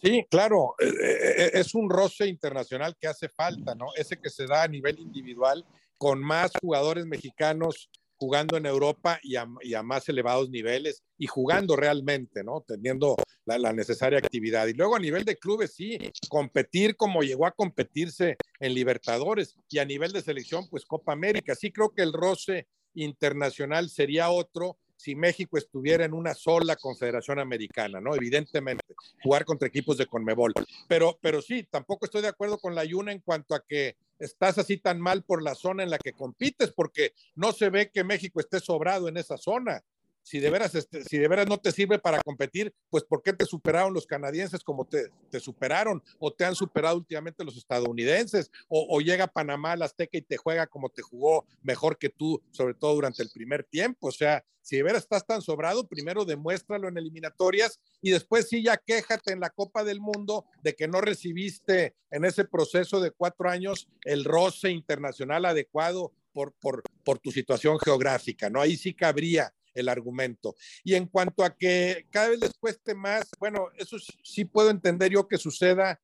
Sí, 0.00 0.24
claro, 0.30 0.74
eh, 0.78 0.86
eh, 0.86 1.34
eh, 1.38 1.50
es 1.54 1.74
un 1.74 1.90
roce 1.90 2.28
internacional 2.28 2.96
que 3.00 3.08
hace 3.08 3.28
falta, 3.28 3.74
¿no? 3.74 3.86
Ese 3.96 4.20
que 4.20 4.30
se 4.30 4.46
da 4.46 4.62
a 4.62 4.68
nivel 4.68 4.98
individual 5.00 5.64
con 5.96 6.22
más 6.22 6.52
jugadores 6.60 7.04
mexicanos 7.04 7.90
jugando 8.14 8.56
en 8.56 8.66
Europa 8.66 9.18
y 9.22 9.36
a, 9.36 9.82
más 9.82 10.08
elevados 10.08 10.50
niveles 10.50 11.02
y 11.16 11.26
jugando 11.26 11.76
realmente, 11.76 12.42
¿no? 12.44 12.64
Teniendo 12.66 13.16
la, 13.44 13.58
la, 13.58 13.72
necesaria 13.72 14.18
actividad. 14.18 14.66
Y 14.66 14.72
luego 14.72 14.96
a 14.96 15.00
nivel 15.00 15.24
de 15.24 15.36
clubes, 15.36 15.74
sí, 15.74 15.98
competir 16.28 16.96
como 16.96 17.22
llegó 17.22 17.46
a 17.46 17.52
competirse 17.52 18.36
en 18.58 18.74
Libertadores 18.74 19.54
y 19.68 19.78
a 19.78 19.84
nivel 19.84 20.12
de 20.12 20.22
selección, 20.22 20.68
pues 20.68 20.84
Copa 20.84 21.12
América. 21.12 21.54
Sí 21.54 21.70
creo 21.72 21.90
que 21.90 22.02
el 22.02 22.12
roce 22.12 22.66
internacional 23.04 23.88
sería 23.90 24.30
otro 24.30 24.78
si 24.98 25.14
México 25.14 25.56
estuviera 25.56 26.04
en 26.04 26.12
una 26.12 26.34
sola 26.34 26.74
confederación 26.76 27.38
americana, 27.38 28.00
¿no? 28.00 28.16
Evidentemente, 28.16 28.84
jugar 29.22 29.44
contra 29.44 29.68
equipos 29.68 29.96
de 29.96 30.06
Conmebol. 30.06 30.52
Pero, 30.88 31.18
pero 31.22 31.40
sí, 31.40 31.66
tampoco 31.70 32.04
estoy 32.04 32.22
de 32.22 32.28
acuerdo 32.28 32.58
con 32.58 32.74
la 32.74 32.84
Yuna 32.84 33.12
en 33.12 33.20
cuanto 33.20 33.54
a 33.54 33.64
que 33.64 33.96
estás 34.18 34.58
así 34.58 34.76
tan 34.78 35.00
mal 35.00 35.22
por 35.22 35.42
la 35.42 35.54
zona 35.54 35.84
en 35.84 35.90
la 35.90 35.98
que 35.98 36.12
compites, 36.12 36.72
porque 36.72 37.12
no 37.36 37.52
se 37.52 37.70
ve 37.70 37.90
que 37.92 38.02
México 38.02 38.40
esté 38.40 38.58
sobrado 38.58 39.06
en 39.08 39.16
esa 39.16 39.36
zona 39.36 39.84
si 40.28 40.40
de 40.40 40.50
veras, 40.50 40.74
este, 40.74 41.04
si 41.04 41.16
de 41.16 41.26
veras 41.26 41.48
no 41.48 41.56
te 41.56 41.72
sirve 41.72 41.98
para 41.98 42.20
competir, 42.20 42.74
pues 42.90 43.02
¿por 43.02 43.22
qué 43.22 43.32
te 43.32 43.46
superaron 43.46 43.94
los 43.94 44.06
canadienses 44.06 44.62
como 44.62 44.84
te, 44.84 45.10
te 45.30 45.40
superaron? 45.40 46.02
¿O 46.18 46.30
te 46.30 46.44
han 46.44 46.54
superado 46.54 46.98
últimamente 46.98 47.44
los 47.44 47.56
estadounidenses? 47.56 48.50
O, 48.68 49.00
llega 49.00 49.26
Panamá 49.26 49.72
al 49.72 49.80
Azteca 49.80 50.18
y 50.18 50.22
te 50.22 50.36
juega 50.36 50.66
como 50.66 50.90
te 50.90 51.00
jugó 51.00 51.46
mejor 51.62 51.96
que 51.96 52.10
tú, 52.10 52.42
sobre 52.50 52.74
todo 52.74 52.94
durante 52.94 53.22
el 53.22 53.30
primer 53.30 53.64
tiempo? 53.64 54.08
O 54.08 54.12
sea, 54.12 54.44
si 54.60 54.76
de 54.76 54.82
veras 54.82 55.04
estás 55.04 55.26
tan 55.26 55.40
sobrado, 55.40 55.88
primero 55.88 56.26
demuéstralo 56.26 56.88
en 56.88 56.98
eliminatorias 56.98 57.80
y 58.02 58.10
después 58.10 58.50
sí 58.50 58.62
ya 58.62 58.76
quéjate 58.76 59.32
en 59.32 59.40
la 59.40 59.48
Copa 59.48 59.82
del 59.82 59.98
Mundo 59.98 60.44
de 60.62 60.74
que 60.74 60.88
no 60.88 61.00
recibiste 61.00 61.94
en 62.10 62.26
ese 62.26 62.44
proceso 62.44 63.00
de 63.00 63.12
cuatro 63.12 63.48
años 63.48 63.88
el 64.04 64.26
roce 64.26 64.68
internacional 64.68 65.46
adecuado 65.46 66.12
por, 66.34 66.52
por, 66.52 66.82
por 67.02 67.18
tu 67.18 67.30
situación 67.30 67.78
geográfica, 67.78 68.50
¿no? 68.50 68.60
Ahí 68.60 68.76
sí 68.76 68.92
cabría 68.92 69.54
el 69.78 69.88
argumento. 69.88 70.54
Y 70.84 70.94
en 70.94 71.06
cuanto 71.06 71.44
a 71.44 71.54
que 71.56 72.06
cada 72.10 72.28
vez 72.28 72.40
les 72.40 72.54
cueste 72.54 72.94
más, 72.94 73.28
bueno, 73.38 73.68
eso 73.76 73.96
sí 74.22 74.44
puedo 74.44 74.70
entender 74.70 75.12
yo 75.12 75.28
que 75.28 75.38
suceda 75.38 76.00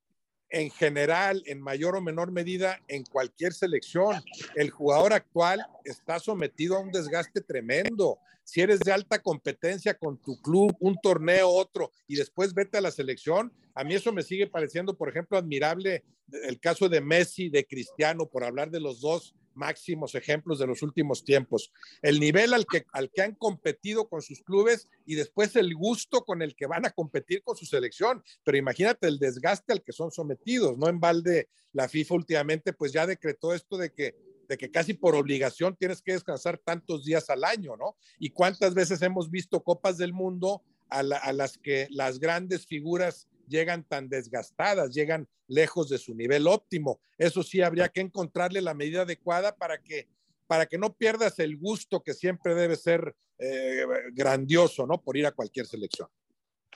en 0.51 0.71
general, 0.71 1.43
en 1.47 1.61
mayor 1.61 1.97
o 1.97 2.01
menor 2.01 2.31
medida, 2.31 2.81
en 2.87 3.05
cualquier 3.05 3.53
selección. 3.53 4.23
El 4.55 4.71
jugador 4.71 5.13
actual 5.13 5.67
está 5.85 6.21
sometido 6.21 6.77
a 6.77 6.81
un 6.81 6.93
desgaste 6.93 7.41
tremendo. 7.41 8.19
Si 8.45 8.61
eres 8.61 8.81
de 8.81 8.93
alta 8.93 9.21
competencia 9.21 9.95
con 9.95 10.19
tu 10.19 10.41
club, 10.41 10.77
un 10.79 10.97
torneo, 11.03 11.49
otro, 11.49 11.91
y 12.07 12.15
después 12.15 12.55
vete 12.55 12.79
a 12.79 12.83
la 12.83 12.91
selección, 12.91 13.53
a 13.75 13.83
mí 13.83 13.95
eso 13.95 14.13
me 14.13 14.23
sigue 14.23 14.47
pareciendo, 14.47 14.97
por 14.97 15.09
ejemplo, 15.09 15.39
admirable 15.39 16.05
el 16.31 16.61
caso 16.61 16.89
de 16.89 17.01
Messi, 17.01 17.49
de 17.49 17.67
Cristiano, 17.67 18.27
por 18.27 18.45
hablar 18.45 18.71
de 18.71 18.81
los 18.81 19.01
dos 19.01 19.35
máximos 19.55 20.15
ejemplos 20.15 20.59
de 20.59 20.67
los 20.67 20.83
últimos 20.83 21.25
tiempos. 21.25 21.73
El 22.03 22.21
nivel 22.21 22.55
al 22.55 22.67
que, 22.67 22.87
al 22.93 23.11
que 23.11 23.23
han 23.23 23.35
competido 23.35 24.09
con 24.09 24.23
sus 24.23 24.43
clubes 24.43 24.89
y 25.07 25.15
después 25.15 25.57
el 25.57 25.75
gusto 25.75 26.25
con 26.25 26.43
el 26.43 26.55
que 26.55 26.67
van 26.67 26.87
a 26.87 26.91
competir 26.91 27.43
con 27.43 27.57
su 27.57 27.67
selección. 27.67 28.23
Pero 28.45 28.59
imagínate 28.59 29.09
el 29.09 29.19
desgaste 29.19 29.73
al 29.73 29.83
que 29.83 29.93
son 29.93 30.11
sometidos, 30.11 30.77
¿no? 30.79 30.89
En 30.89 31.01
balde, 31.01 31.49
la 31.73 31.89
FIFA 31.89 32.15
últimamente 32.15 32.73
pues 32.73 32.93
ya 32.93 33.07
decretó 33.07 33.55
esto 33.55 33.77
de 33.77 33.93
que 33.93 34.15
de 34.49 34.59
que 34.59 34.71
casi 34.71 34.93
por 34.93 35.15
obligación 35.15 35.75
tienes 35.75 36.03
que 36.03 36.13
descansar 36.13 36.59
tantos 36.59 37.05
días 37.05 37.31
al 37.31 37.45
año, 37.45 37.77
¿no? 37.79 37.97
Y 38.19 38.29
cuántas 38.29 38.75
veces 38.75 39.01
hemos 39.01 39.31
visto 39.31 39.63
copas 39.63 39.97
del 39.97 40.13
mundo 40.13 40.63
a, 40.91 40.99
a 40.99 41.33
las 41.33 41.57
que 41.57 41.89
las 41.91 42.19
grandes 42.19 42.67
figuras 42.67 43.27
llegan 43.49 43.85
tan 43.85 44.09
desgastadas, 44.09 44.95
llegan 44.95 45.29
lejos 45.47 45.89
de 45.89 45.99
su 45.99 46.15
nivel 46.15 46.47
óptimo. 46.47 47.01
Eso 47.19 47.43
sí, 47.43 47.63
habría 47.63 47.89
que 47.89 48.01
encontrarle 48.01 48.61
la 48.61 48.75
medida 48.75 49.03
adecuada 49.03 49.55
para 49.57 49.79
que, 49.79 50.09
para 50.47 50.67
que 50.67 50.79
no 50.79 50.95
pierdas 50.95 51.39
el 51.39 51.57
gusto 51.57 52.03
que 52.03 52.15
siempre 52.15 52.55
debe 52.55 52.77
ser 52.77 53.15
eh, 53.39 53.85
grandioso, 54.13 54.87
¿no? 54.87 55.01
Por 55.01 55.17
ir 55.17 55.27
a 55.27 55.33
cualquier 55.33 55.67
selección. 55.67 56.09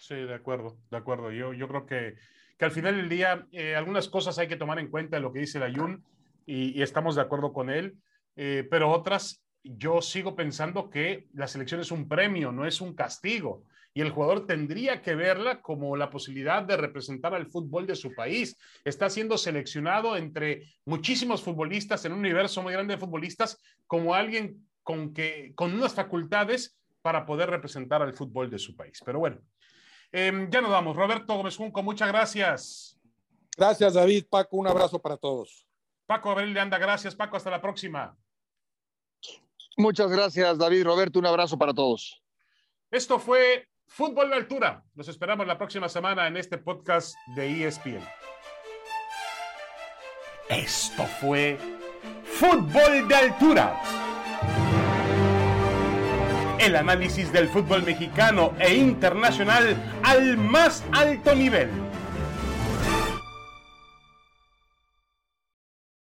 Sí, 0.00 0.14
de 0.14 0.35
acuerdo, 0.35 0.78
de 0.90 0.96
acuerdo. 0.96 1.31
Yo, 1.33 1.52
yo 1.52 1.68
creo 1.68 1.87
que, 1.87 2.14
que 2.57 2.64
al 2.64 2.70
final 2.70 2.96
del 2.96 3.09
día 3.09 3.46
eh, 3.52 3.74
algunas 3.74 4.09
cosas 4.09 4.38
hay 4.38 4.48
que 4.48 4.57
tomar 4.57 4.78
en 4.78 4.90
cuenta 4.90 5.18
lo 5.20 5.33
que 5.33 5.40
dice 5.40 5.59
la 5.59 5.72
Jun 5.72 6.04
y, 6.46 6.81
estamos 6.83 7.14
de 7.16 7.22
acuerdo 7.22 7.52
con 7.52 7.68
él, 7.68 7.98
eh, 8.37 8.66
pero 8.70 8.90
otras 8.90 9.44
yo 9.62 10.00
sigo 10.00 10.35
pensando 10.35 10.88
que 10.88 11.28
la 11.35 11.46
selección 11.46 11.81
es 11.81 11.90
un 11.90 12.09
premio, 12.09 12.52
no 12.52 12.66
es 12.66 12.81
un 12.81 12.94
castigo 12.94 13.64
y 13.94 14.01
el 14.01 14.11
jugador 14.11 14.46
tendría 14.46 15.03
que 15.03 15.14
verla 15.14 15.61
como 15.61 15.96
la 15.96 16.11
posibilidad 16.11 16.62
de 16.62 16.76
representar 16.76 17.34
al 17.34 17.47
fútbol 17.47 17.86
de 17.86 17.97
su 17.97 18.14
país. 18.14 18.57
Está 18.84 19.11
siendo 19.11 19.36
seleccionado 19.39 20.16
entre 20.16 20.72
muchísimos 20.84 21.43
futbolistas 21.43 22.05
en 22.05 22.12
un 22.12 22.20
universo 22.20 22.62
muy 22.62 22.72
grande 22.72 22.95
de 22.95 23.01
futbolistas 23.01 23.61
como 23.86 24.14
alguien 24.14 24.68
con, 24.82 25.12
que, 25.12 25.53
con 25.55 25.74
unas 25.74 25.95
facultades 25.95 26.78
para 27.03 27.26
poder 27.26 27.51
representar 27.51 28.03
al 28.03 28.14
fútbol 28.14 28.51
de 28.51 28.59
su 28.59 28.76
país. 28.76 29.01
Pero 29.05 29.18
bueno, 29.18 29.41
em, 30.12 30.51
ya 30.51 30.61
nos 30.61 30.70
vamos. 30.70 30.97
Roberto 30.97 31.34
Gómez 31.34 31.57
Junco, 31.57 31.82
muchas 31.82 32.09
gracias. 32.09 32.99
Gracias, 33.57 33.95
David. 33.95 34.26
Paco, 34.30 34.57
un 34.57 34.68
abrazo 34.68 35.01
para 35.01 35.16
todos. 35.16 35.66
Paco 36.07 36.30
Abril 36.30 36.55
de 36.55 36.61
Anda, 36.61 36.78
gracias, 36.78 37.14
Paco. 37.14 37.36
Hasta 37.36 37.51
la 37.51 37.61
próxima. 37.61 38.16
Muchas 39.76 40.11
gracias, 40.11 40.59
David. 40.59 40.84
Roberto, 40.84 41.18
un 41.18 41.26
abrazo 41.26 41.59
para 41.59 41.74
todos. 41.74 42.22
Esto 42.91 43.18
fue 43.18 43.68
Fútbol 43.89 44.30
de 44.30 44.36
altura. 44.36 44.84
Los 44.95 45.09
esperamos 45.09 45.47
la 45.47 45.59
próxima 45.59 45.89
semana 45.89 46.28
en 46.28 46.36
este 46.36 46.59
podcast 46.59 47.16
de 47.34 47.66
ESPN. 47.66 48.03
Esto 50.49 51.05
fue 51.05 51.59
Fútbol 52.22 53.09
de 53.09 53.14
altura. 53.14 53.80
El 56.61 56.76
análisis 56.76 57.32
del 57.32 57.49
fútbol 57.49 57.82
mexicano 57.82 58.53
e 58.59 58.74
internacional 58.74 59.76
al 60.03 60.36
más 60.36 60.84
alto 60.93 61.34
nivel 61.34 61.88